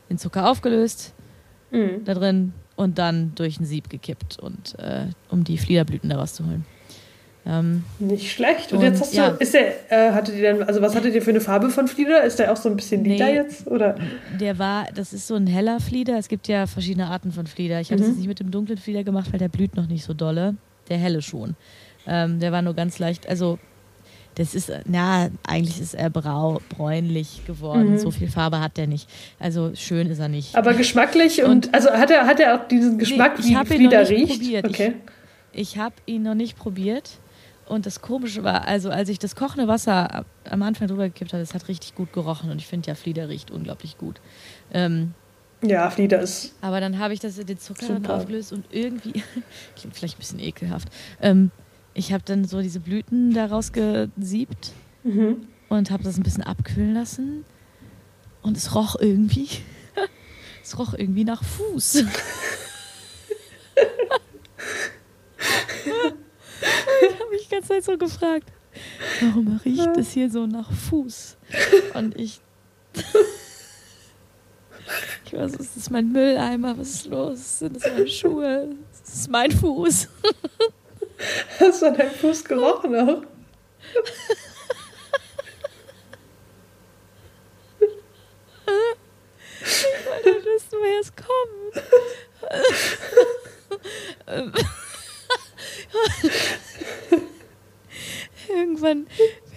[0.09, 1.13] in Zucker aufgelöst
[1.71, 2.03] mhm.
[2.05, 6.45] da drin und dann durch ein Sieb gekippt und äh, um die Fliederblüten daraus zu
[6.45, 6.65] holen.
[7.47, 8.71] Ähm, Nicht schlecht.
[8.73, 9.27] Und, und, jetzt hast du, ja.
[9.27, 12.23] ist der, äh, hatte die denn, also was hattet ihr für eine Farbe von Flieder?
[12.23, 13.67] Ist der auch so ein bisschen lila nee, jetzt?
[13.67, 13.95] Oder?
[14.39, 16.17] Der war, das ist so ein heller Flieder.
[16.17, 17.79] Es gibt ja verschiedene Arten von Flieder.
[17.81, 18.13] Ich habe es mhm.
[18.13, 20.55] jetzt nicht mit dem dunklen Flieder gemacht, weil der blüht noch nicht so dolle.
[20.89, 21.55] Der helle schon.
[22.07, 23.59] Ähm, der war nur ganz leicht, also
[24.35, 27.93] das ist, na, eigentlich ist er brau, bräunlich geworden.
[27.93, 27.97] Mhm.
[27.97, 29.09] So viel Farbe hat der nicht.
[29.39, 30.55] Also schön ist er nicht.
[30.55, 34.09] Aber geschmacklich und, und also hat er, hat er auch diesen Geschmack, nee, wie Flieder
[34.09, 34.39] riecht?
[34.39, 34.67] Probiert.
[34.67, 34.93] Okay.
[35.53, 37.19] Ich, ich habe ihn noch nicht probiert.
[37.67, 41.41] Und das Komische war, also als ich das kochende Wasser am Anfang drüber gekippt habe,
[41.41, 44.21] es hat richtig gut gerochen und ich finde ja, Flieder riecht unglaublich gut.
[44.71, 45.15] Ähm,
[45.63, 46.53] ja, Flieder ist.
[46.61, 49.13] Aber dann habe ich das den Zucker aufgelöst und irgendwie,
[49.75, 50.89] klingt vielleicht ein bisschen ekelhaft,
[51.21, 51.49] ähm,
[51.95, 54.73] ich habe dann so diese Blüten daraus gesiebt
[55.03, 55.47] mhm.
[55.69, 57.45] und habe das ein bisschen abkühlen lassen
[58.43, 59.47] und es roch irgendwie,
[60.63, 61.95] es roch irgendwie nach Fuß.
[61.95, 62.05] ich
[67.19, 68.51] habe mich die ganze Zeit so gefragt,
[69.21, 71.37] warum riecht es hier so nach Fuß?
[71.93, 72.41] Und ich.
[75.25, 77.59] ich weiß, es ist mein Mülleimer, was ist los?
[77.59, 78.75] Sind das meine Schuhe?
[79.01, 80.09] Das ist mein Fuß.
[81.59, 83.23] Hast du an deinem Fuß gerochen auch?
[89.61, 91.75] Ich wollte wissen, woher es kommt.
[98.47, 99.05] Irgendwann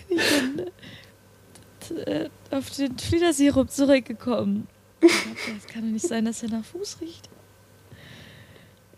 [0.09, 0.71] bin ich dann
[2.07, 4.69] äh, auf den Fliedersirup zurückgekommen.
[5.01, 7.29] Es kann doch nicht sein, dass er nach Fuß riecht.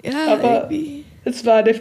[0.03, 1.05] Ja, Aber irgendwie.
[1.25, 1.67] Es war.
[1.67, 1.75] Äh,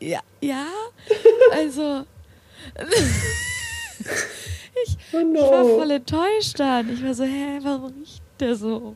[0.00, 0.66] ja, ja.
[1.52, 2.04] Also.
[4.84, 5.34] ich, oh no.
[5.34, 6.92] ich war voll enttäuscht dann.
[6.92, 8.94] Ich war so, hä, warum riecht der so?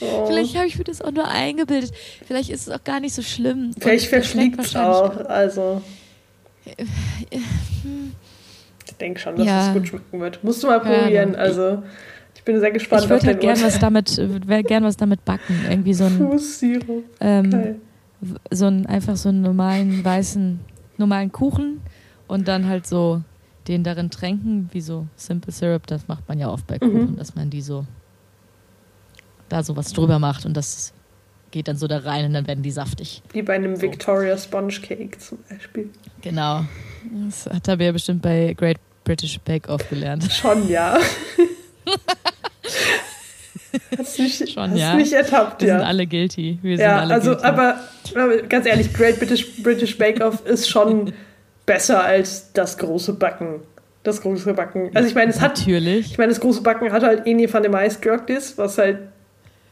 [0.00, 0.26] Oh.
[0.26, 1.92] Vielleicht habe ich mir das auch nur eingebildet.
[2.26, 3.72] Vielleicht ist es auch gar nicht so schlimm.
[3.78, 5.16] Vielleicht verschliegt es auch.
[5.26, 5.82] Also.
[6.64, 6.76] Ich
[9.00, 9.68] denke schon, dass ja.
[9.68, 10.44] es gut schmecken wird.
[10.44, 11.34] Musst du mal probieren.
[11.34, 11.82] Also.
[11.82, 12.13] Ich
[12.44, 13.04] bin sehr gespannt.
[13.04, 14.20] Ich würde halt gern was damit,
[14.66, 15.58] gern was damit backen.
[15.68, 17.04] Irgendwie so ein Fußsirup.
[17.20, 17.76] Ähm,
[18.50, 20.60] so ein einfach so einen normalen weißen
[20.96, 21.80] normalen Kuchen
[22.28, 23.22] und dann halt so
[23.68, 25.86] den darin tränken, wie so Simple Syrup.
[25.86, 27.16] Das macht man ja oft bei Kuchen, mhm.
[27.16, 27.86] dass man die so
[29.48, 30.92] da so was drüber macht und das
[31.50, 33.22] geht dann so da rein und dann werden die saftig.
[33.32, 33.82] Wie bei einem so.
[33.82, 35.90] Victoria Sponge Cake zum Beispiel.
[36.20, 36.64] Genau.
[37.26, 40.30] Das hat er ja bestimmt bei Great British Bake Off gelernt.
[40.32, 40.98] Schon, ja.
[43.98, 44.94] hast mich, Schon, hast ja.
[44.94, 45.78] mich ertappt, Wir ja.
[45.78, 46.58] sind alle guilty.
[46.62, 47.46] Wir ja, alle also, guilty.
[47.46, 47.80] Aber,
[48.14, 51.12] aber ganz ehrlich, Great British, British Bake Off ist schon
[51.66, 53.60] besser als das große Backen
[54.04, 54.90] das große Backen.
[54.94, 56.12] Also ich meine, es hat natürlich.
[56.12, 58.98] Ich meine, das große Backen hat halt Eni van der Mais gerockt ist, was halt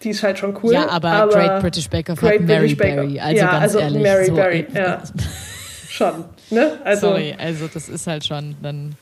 [0.03, 0.72] die ist halt schon cool.
[0.72, 3.20] Ja, aber, aber Great British Bake Off Great hat Mary Berry.
[3.20, 5.03] Also ja, ganz also ehrlich, Mary so, Berry, ja.
[5.88, 6.72] schon, ne?
[6.82, 8.97] Also, Sorry, also das ist halt schon, dann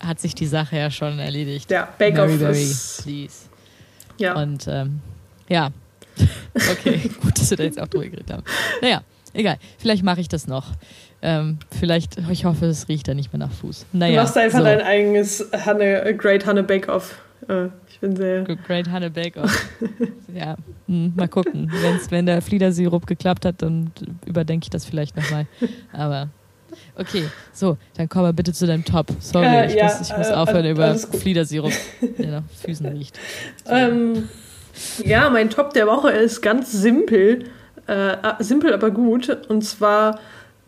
[0.00, 1.70] hat sich die Sache ja schon erledigt.
[1.70, 3.34] Ja, Bake Mary Off Berry, ist, please.
[4.18, 4.34] Ja.
[4.34, 5.00] Und ähm,
[5.48, 5.70] ja,
[6.72, 8.42] okay, gut, dass wir da jetzt auch drüber geredet haben.
[8.82, 10.72] Naja, egal, vielleicht mache ich das noch.
[11.20, 13.86] Ähm, vielleicht, ich hoffe, es riecht dann nicht mehr nach Fuß.
[13.92, 14.64] Naja, du machst einfach so.
[14.64, 17.20] dein eigenes Hanne, Great Hanne Bake Off.
[17.48, 18.44] Äh, ich bin sehr.
[18.44, 19.68] Great Hanne Bake Off.
[20.34, 21.72] ja, hm, mal gucken.
[21.82, 23.90] Wenn's, wenn der Fliedersirup geklappt hat, dann
[24.26, 25.46] überdenke ich das vielleicht nochmal.
[25.92, 26.28] Aber
[26.96, 29.06] Okay, so, dann komm mal bitte zu deinem Top.
[29.20, 31.72] Sorry, äh, ich, ja, muss, ich muss äh, aufhören, äh, über Fliedersirup,
[32.18, 33.18] der nach Füßen riecht.
[33.66, 34.28] Ähm,
[35.04, 37.44] ja, mein Top der Woche ist ganz simpel.
[37.86, 39.28] Äh, simpel, aber gut.
[39.48, 40.18] Und zwar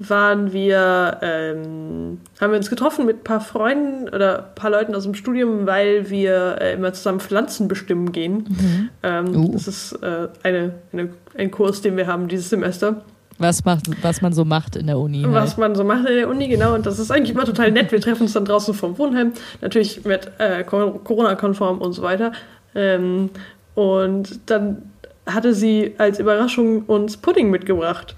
[0.00, 4.94] waren wir, ähm, haben wir uns getroffen mit ein paar Freunden oder ein paar Leuten
[4.94, 8.46] aus dem Studium, weil wir äh, immer zusammen Pflanzen bestimmen gehen.
[8.48, 8.88] Mhm.
[9.02, 9.52] Ähm, uh.
[9.52, 13.02] Das ist äh, eine, eine, ein Kurs, den wir haben dieses Semester.
[13.40, 15.22] Was, macht, was man so macht in der Uni.
[15.22, 15.34] Halt.
[15.34, 16.74] Was man so macht in der Uni, genau.
[16.74, 17.90] Und das ist eigentlich immer total nett.
[17.90, 19.32] Wir treffen uns dann draußen vom Wohnheim,
[19.62, 22.32] natürlich mit äh, Corona-konform und so weiter.
[22.74, 23.30] Ähm,
[23.74, 24.82] und dann
[25.26, 28.14] hatte sie als Überraschung uns Pudding mitgebracht.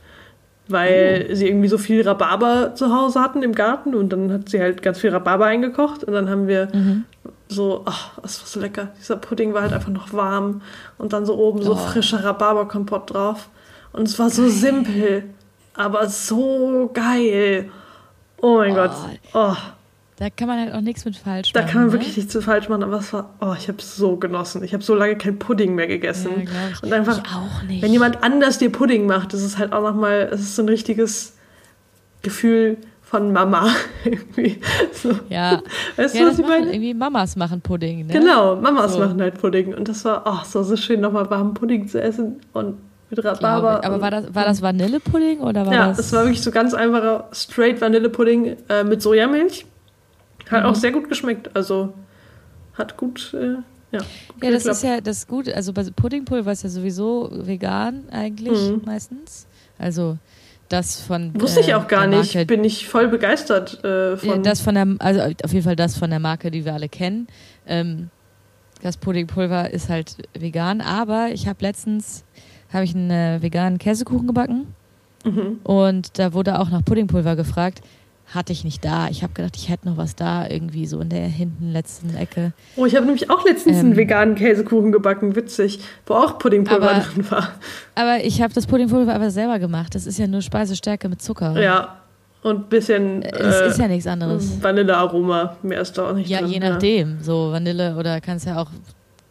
[0.69, 1.35] Weil oh.
[1.35, 4.83] sie irgendwie so viel Rhabarber zu Hause hatten im Garten und dann hat sie halt
[4.83, 7.05] ganz viel Rhabarber eingekocht und dann haben wir mhm.
[7.49, 8.89] so, ach, das war so lecker.
[8.99, 10.63] Dieser Pudding war halt einfach noch warm
[10.99, 11.77] und dann so oben so oh.
[11.77, 13.49] frischer Rhabarberkompott drauf.
[13.93, 15.25] Und es war so simpel,
[15.75, 17.71] aber so geil.
[18.41, 18.75] Oh mein oh.
[18.75, 18.93] Gott.
[19.35, 19.57] Oh.
[20.17, 21.67] Da kann man halt auch nichts mit falsch machen.
[21.67, 21.93] Da kann man ne?
[21.95, 24.63] wirklich nichts mit falsch machen, aber es war, oh, ich habe es so genossen.
[24.63, 26.43] Ich habe so lange kein Pudding mehr gegessen.
[26.45, 26.79] Ja.
[26.81, 27.83] Und einfach, ich auch nicht.
[27.83, 31.37] wenn jemand anders dir Pudding macht, ist halt auch nochmal, es ist so ein richtiges
[32.23, 33.69] Gefühl von Mama.
[34.05, 34.61] irgendwie.
[34.93, 35.11] So.
[35.29, 35.61] Ja,
[35.97, 36.73] weißt ja, du, was ich meine?
[36.73, 38.13] Irgendwie Mamas machen Pudding, ne?
[38.13, 39.01] Genau, Mamas so.
[39.01, 39.75] machen halt Pudding.
[39.75, 42.77] Und das war, oh, so, so schön, nochmal warmen Pudding zu essen und
[43.13, 43.85] mit Rhabarber.
[43.85, 45.99] Aber war das, war das Vanillepudding oder war ja, das?
[45.99, 49.67] Ja, das war wirklich so ganz einfacher Straight Vanillepudding äh, mit Sojamilch.
[50.51, 50.71] Hat mhm.
[50.71, 51.55] auch sehr gut geschmeckt.
[51.55, 51.93] Also
[52.75, 53.35] hat gut.
[53.35, 53.57] Äh,
[53.93, 55.49] ja, gut ja, das ist ja das ist gut.
[55.49, 58.83] Also bei Puddingpulver ist ja sowieso vegan eigentlich mhm.
[58.85, 59.47] meistens.
[59.79, 60.17] Also
[60.69, 61.39] das von.
[61.39, 62.35] Wusste ich äh, auch gar nicht.
[62.35, 64.43] Marke, Bin ich voll begeistert äh, von.
[64.43, 67.27] Das von der, also auf jeden Fall das von der Marke, die wir alle kennen.
[67.67, 68.09] Ähm,
[68.83, 72.25] das Puddingpulver ist halt vegan, aber ich habe letztens
[72.73, 74.67] habe ich einen äh, veganen Käsekuchen gebacken
[75.25, 75.61] mhm.
[75.65, 77.83] und da wurde auch nach Puddingpulver gefragt
[78.35, 79.09] hatte ich nicht da.
[79.09, 82.53] Ich habe gedacht, ich hätte noch was da, irgendwie so in der hinten letzten Ecke.
[82.77, 86.91] Oh, ich habe nämlich auch letztens ähm, einen veganen Käsekuchen gebacken, witzig, wo auch Puddingpulver
[86.91, 87.49] aber, drin war.
[87.95, 89.95] Aber ich habe das Puddingpulver aber selber gemacht.
[89.95, 91.61] Das ist ja nur Speisestärke mit Zucker.
[91.61, 91.99] Ja.
[92.43, 93.23] Und ein bisschen.
[93.23, 94.61] Es äh, ist ja nichts anderes.
[94.61, 96.49] Vanillearoma, mehr ist da auch nicht ja, drin.
[96.49, 97.19] Je ja, je nachdem.
[97.21, 98.69] So Vanille oder kannst ja auch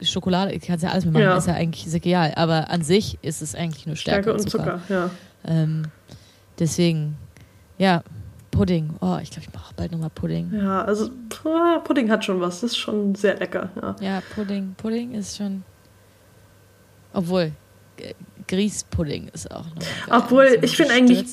[0.02, 1.38] Schokolade, kannst ja alles mitmachen, ja.
[1.38, 2.34] ist ja eigentlich ist egal.
[2.36, 4.82] Aber an sich ist es eigentlich nur Stärke, Stärke und Zucker.
[4.88, 5.10] Zucker ja.
[5.46, 5.86] Ähm,
[6.60, 7.18] deswegen,
[7.78, 8.04] ja,
[8.52, 8.92] Pudding.
[9.00, 10.52] Oh, ich glaube, ich mache bald nochmal Pudding.
[10.54, 11.10] Ja, also
[11.84, 12.62] Pudding hat schon was.
[12.62, 13.70] Das ist schon sehr lecker.
[13.82, 14.76] Ja, ja Pudding.
[14.78, 15.64] Pudding ist schon.
[17.14, 17.52] Obwohl,
[18.48, 20.24] Grießpudding ist auch noch.
[20.24, 21.26] Obwohl, ich finde eigentlich.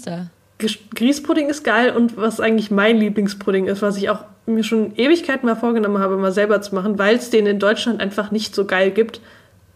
[0.58, 5.46] Grießpudding ist geil und was eigentlich mein Lieblingspudding ist, was ich auch mir schon Ewigkeiten
[5.46, 8.64] mal vorgenommen habe, mal selber zu machen, weil es den in Deutschland einfach nicht so
[8.64, 9.20] geil gibt,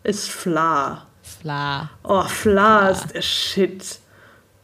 [0.03, 1.07] ist Fla.
[1.23, 1.91] Fla.
[2.03, 2.89] Oh, Fla, Fla.
[2.89, 3.99] ist der Shit.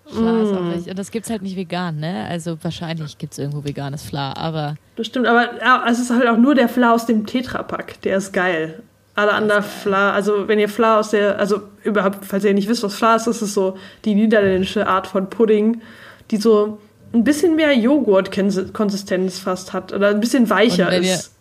[0.07, 0.71] Fla ist auch mm.
[0.71, 0.91] richtig.
[0.91, 2.27] Und das gibt es halt nicht vegan, ne?
[2.29, 4.77] Also wahrscheinlich gibt es irgendwo veganes Fla, aber.
[4.97, 8.01] Das stimmt, aber ja, es ist halt auch nur der Fla aus dem Tetrapack.
[8.03, 8.83] Der ist geil.
[9.15, 12.85] Alle anderen Fla, also wenn ihr Fla aus der, also überhaupt, falls ihr nicht wisst,
[12.85, 15.83] was Fla ist, ist es so die niederländische Art von Pudding,
[16.31, 16.79] die so
[17.13, 21.33] ein bisschen mehr Joghurt-Konsistenz fast hat oder ein bisschen weicher ist.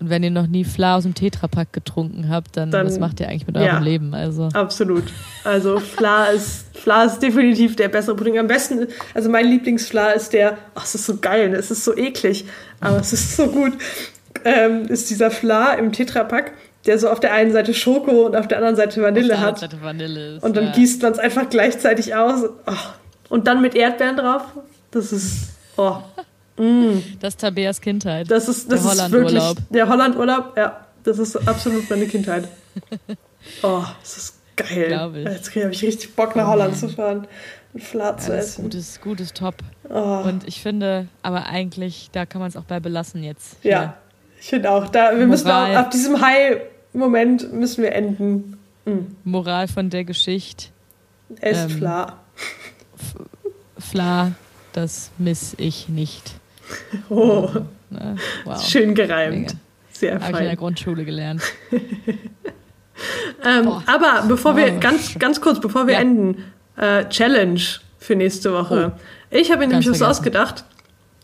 [0.00, 3.18] Und wenn ihr noch nie Fla aus dem Tetrapack getrunken habt, dann, dann was macht
[3.18, 4.14] ihr eigentlich mit eurem ja, Leben?
[4.14, 4.48] Also.
[4.52, 5.04] Absolut.
[5.42, 8.38] Also Fla ist, Fla ist definitiv der bessere Pudding.
[8.38, 11.96] Am besten, also mein Lieblingsfla ist der, ach, es ist so geil, es ist so
[11.96, 12.44] eklig,
[12.80, 13.72] aber es ist so gut,
[14.44, 16.52] ähm, ist dieser Fla im Tetrapack,
[16.86, 19.46] der so auf der einen Seite Schoko und auf der anderen Seite Vanille auf der
[19.48, 19.58] hat.
[19.58, 20.72] Seite Vanille ist, und dann ja.
[20.72, 22.44] gießt man es einfach gleichzeitig aus.
[22.44, 22.72] Oh.
[23.28, 24.42] Und dann mit Erdbeeren drauf.
[24.90, 25.98] Das ist, oh,
[26.58, 26.98] Mm.
[27.20, 28.30] Das ist Tabeas Kindheit.
[28.30, 29.56] Das ist, das der Hollandurlaub.
[29.70, 30.86] Der Hollandurlaub, ja.
[31.04, 32.48] Das ist absolut meine Kindheit.
[33.62, 34.90] Oh, das ist geil.
[35.24, 37.26] Jetzt habe ich richtig Bock, nach oh, Holland zu fahren
[37.72, 38.64] und Flat zu essen.
[38.64, 39.54] Gutes, gutes Top.
[39.88, 40.22] Oh.
[40.24, 43.56] Und ich finde, aber eigentlich, da kann man es auch bei belassen jetzt.
[43.62, 43.70] Hier.
[43.70, 43.96] Ja,
[44.38, 44.88] ich finde auch.
[44.88, 45.26] Da, wir Moral.
[45.28, 48.58] müssen auch, ab diesem High-Moment müssen wir enden.
[48.84, 49.16] Mhm.
[49.24, 50.66] Moral von der Geschichte.
[51.40, 52.18] Esst ähm, Fla.
[53.78, 54.32] Fla,
[54.72, 56.34] das miss ich nicht.
[57.08, 57.48] Oh,
[57.88, 58.16] ne?
[58.44, 58.62] wow.
[58.62, 59.56] schön gereimt.
[59.90, 60.22] Sehr fein.
[60.22, 61.42] Habe ich in der Grundschule gelernt.
[63.42, 64.80] ähm, aber bevor wir, oh.
[64.80, 66.00] ganz, ganz kurz, bevor wir ja.
[66.00, 66.44] enden,
[66.76, 67.60] äh, Challenge
[67.98, 68.92] für nächste Woche.
[68.94, 69.00] Oh.
[69.30, 70.64] Ich habe mir nämlich was ausgedacht.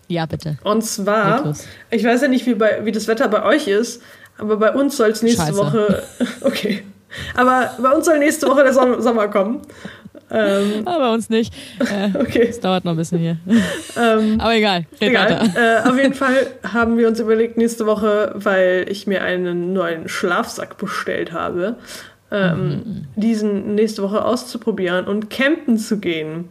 [0.08, 0.58] Ja, bitte.
[0.64, 1.54] Und zwar,
[1.90, 4.02] ich weiß ja nicht, wie, bei, wie das Wetter bei euch ist,
[4.38, 5.56] aber bei uns soll es nächste Scheiße.
[5.56, 6.02] Woche.
[6.40, 6.84] Okay.
[7.36, 9.62] Aber bei uns soll nächste Woche der Sommer kommen.
[10.30, 11.54] Ähm, Aber bei uns nicht.
[11.80, 12.46] Äh, okay.
[12.48, 13.38] Es dauert noch ein bisschen hier.
[13.96, 15.52] Ähm, Aber egal, red egal.
[15.54, 20.08] Äh, auf jeden Fall haben wir uns überlegt, nächste Woche, weil ich mir einen neuen
[20.08, 21.76] Schlafsack bestellt habe,
[22.32, 23.06] ähm, mhm.
[23.14, 26.48] diesen nächste Woche auszuprobieren und campen zu gehen.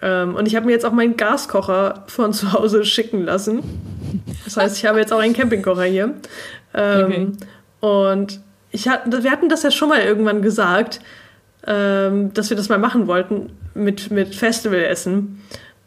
[0.00, 3.62] Ähm, und ich habe mir jetzt auch meinen Gaskocher von zu Hause schicken lassen.
[4.44, 6.14] Das heißt, ich habe jetzt auch einen Campingkocher hier.
[6.72, 7.28] Ähm, okay.
[7.80, 8.40] Und
[8.70, 11.00] ich hat, wir hatten das ja schon mal irgendwann gesagt,
[11.66, 15.42] ähm, dass wir das mal machen wollten mit, mit Festivalessen.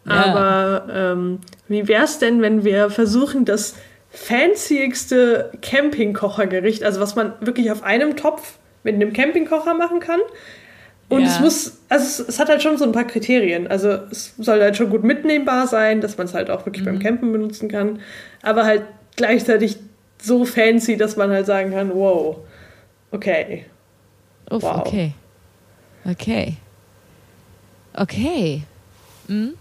[0.06, 0.12] Ja.
[0.12, 3.76] Aber ähm, wie wäre es denn, wenn wir versuchen, das
[4.10, 10.20] fancyigste Campingkochergericht, also was man wirklich auf einem Topf mit einem Campingkocher machen kann.
[11.10, 11.28] Und ja.
[11.28, 13.68] es muss, also es, es, hat halt schon so ein paar Kriterien.
[13.68, 16.90] Also es soll halt schon gut mitnehmbar sein, dass man es halt auch wirklich mhm.
[16.90, 18.00] beim Campen benutzen kann.
[18.42, 18.84] Aber halt
[19.16, 19.78] gleichzeitig
[20.22, 22.38] so fancy, dass man halt sagen kann, wow,
[23.12, 23.66] okay.
[24.50, 24.84] Uff, wow.
[24.86, 25.14] okay.
[26.06, 26.58] Okay.
[27.94, 28.64] Okay.
[29.28, 29.54] Hm?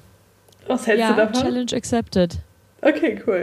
[0.67, 1.43] Was hältst ja, du davon?
[1.43, 2.39] Challenge accepted.
[2.81, 3.43] Okay, cool.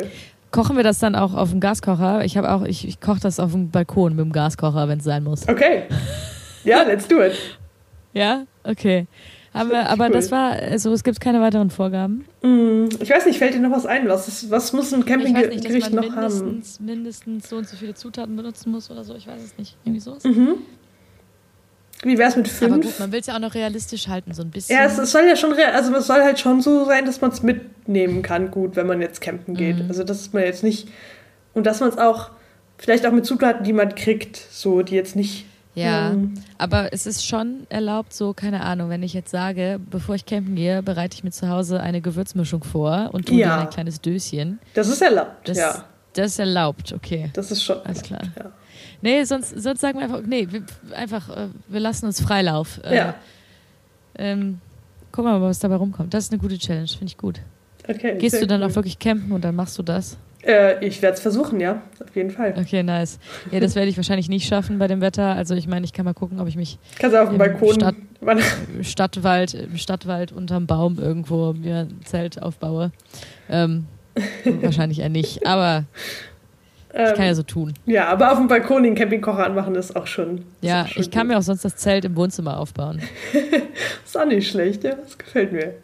[0.51, 2.25] Kochen wir das dann auch auf dem Gaskocher?
[2.25, 5.05] Ich habe auch, ich, ich koche das auf dem Balkon mit dem Gaskocher, wenn es
[5.05, 5.47] sein muss.
[5.47, 5.83] Okay.
[6.63, 7.33] Ja, let's do it.
[8.13, 8.45] Ja?
[8.63, 9.07] Okay.
[9.53, 10.11] Haben wir, aber cool.
[10.11, 12.25] das war, also es gibt keine weiteren Vorgaben.
[12.43, 14.07] Mm, ich weiß nicht, fällt dir noch was ein?
[14.07, 16.85] Was, was muss ein Campinggericht noch mindestens, haben?
[16.85, 19.75] Mindestens so und so viele Zutaten benutzen muss oder so, ich weiß es nicht.
[19.83, 20.17] Irgendwie so.
[20.23, 20.55] Mhm.
[22.03, 22.73] Wie wäre es mit fünf?
[22.73, 24.75] Aber gut, man will es ja auch noch realistisch halten, so ein bisschen.
[24.75, 27.31] Ja, es, es soll ja schon, also es soll halt schon so sein, dass man
[27.31, 29.83] es mitnehmen kann, gut, wenn man jetzt campen geht.
[29.83, 29.89] Mhm.
[29.89, 30.87] Also das ist man jetzt nicht,
[31.53, 32.31] und dass man es auch,
[32.77, 35.45] vielleicht auch mit Zutaten, die man kriegt, so, die jetzt nicht
[35.75, 36.33] ja, mhm.
[36.57, 40.55] aber es ist schon erlaubt, so, keine Ahnung, wenn ich jetzt sage, bevor ich campen
[40.55, 43.61] gehe, bereite ich mir zu Hause eine Gewürzmischung vor und tue ja.
[43.61, 44.59] ein kleines Döschen.
[44.73, 45.85] Das ist erlaubt, das, ja.
[46.19, 47.29] Das ist erlaubt, okay.
[47.33, 47.77] Das ist schon.
[47.83, 48.21] Alles klar.
[48.37, 48.51] Ja.
[49.01, 50.63] Nee, sonst, sonst sagen wir einfach, nee, wir,
[50.95, 52.81] einfach, äh, wir lassen uns Freilauf.
[52.83, 53.15] Äh, ja.
[54.17, 54.59] Ähm,
[55.11, 56.13] gucken wir mal, was dabei rumkommt.
[56.13, 57.39] Das ist eine gute Challenge, finde ich gut.
[57.87, 58.17] Okay.
[58.17, 58.69] Gehst du dann cool.
[58.69, 60.17] auch wirklich campen und dann machst du das?
[60.45, 62.53] Äh, ich werde es versuchen, ja, auf jeden Fall.
[62.57, 63.19] Okay, nice.
[63.51, 65.35] Ja, das werde ich wahrscheinlich nicht schaffen bei dem Wetter.
[65.35, 67.73] Also ich meine, ich kann mal gucken, ob ich mich Kannst du auf dem Balkon
[67.73, 67.95] Stadt,
[68.81, 72.91] Stadtwald, im Stadtwald unterm Baum irgendwo mir ein Zelt aufbaue.
[73.49, 73.85] Ähm,
[74.61, 75.85] wahrscheinlich eher nicht, aber
[76.91, 77.73] ich kann ja so tun.
[77.85, 80.43] Ja, aber auf dem Balkon den Campingkocher anmachen ist auch schon.
[80.61, 82.99] Ja, auch schon ich kann mir auch sonst das Zelt im Wohnzimmer aufbauen.
[84.05, 84.95] ist auch nicht schlecht, ja.
[84.95, 85.75] Das gefällt mir.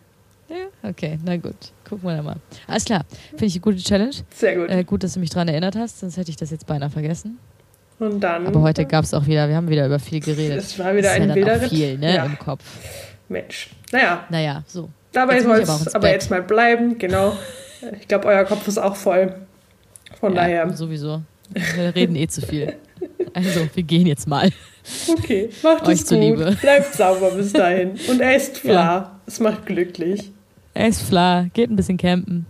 [0.50, 1.56] Ja, okay, na gut.
[1.88, 2.38] Gucken wir da mal.
[2.68, 3.04] Alles klar.
[3.30, 4.16] Finde ich eine gute Challenge.
[4.34, 4.70] Sehr gut.
[4.70, 7.38] Äh, gut, dass du mich daran erinnert hast, sonst hätte ich das jetzt beinahe vergessen.
[8.00, 8.46] Und dann.
[8.48, 10.58] Aber heute gab es auch wieder, wir haben wieder über viel geredet.
[10.58, 12.26] Es war wieder das ein ist ja viel, ne, ja.
[12.26, 12.64] im Kopf.
[13.30, 13.70] Mensch.
[13.92, 14.26] Naja.
[14.30, 14.90] Naja, so.
[15.12, 17.38] Dabei soll es aber, aber jetzt mal bleiben, genau.
[18.00, 19.36] Ich glaube, euer Kopf ist auch voll.
[20.20, 20.74] Von ja, daher.
[20.76, 21.22] Sowieso.
[21.50, 22.76] Wir reden eh zu viel.
[23.34, 24.50] Also, wir gehen jetzt mal.
[25.08, 26.56] Okay, macht Euch es zuliebe.
[26.62, 27.92] Bleibt sauber bis dahin.
[28.08, 28.74] Und esst Fla.
[28.74, 29.20] Ja.
[29.26, 30.32] Es macht glücklich.
[30.74, 31.48] Esst Fla.
[31.54, 32.46] Geht ein bisschen campen.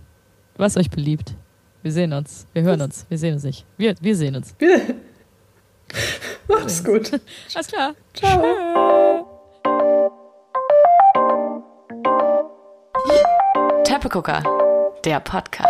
[0.57, 1.33] Was euch beliebt.
[1.81, 2.47] Wir sehen uns.
[2.53, 3.05] Wir hören uns.
[3.09, 3.65] Wir sehen uns nicht.
[3.77, 4.55] Wir, wir sehen uns.
[4.59, 4.81] Wir.
[6.47, 7.11] Macht's gut.
[7.53, 7.93] Alles klar.
[8.13, 9.35] Ciao.
[13.83, 14.43] Teppegucker,
[15.05, 15.69] der Podcast.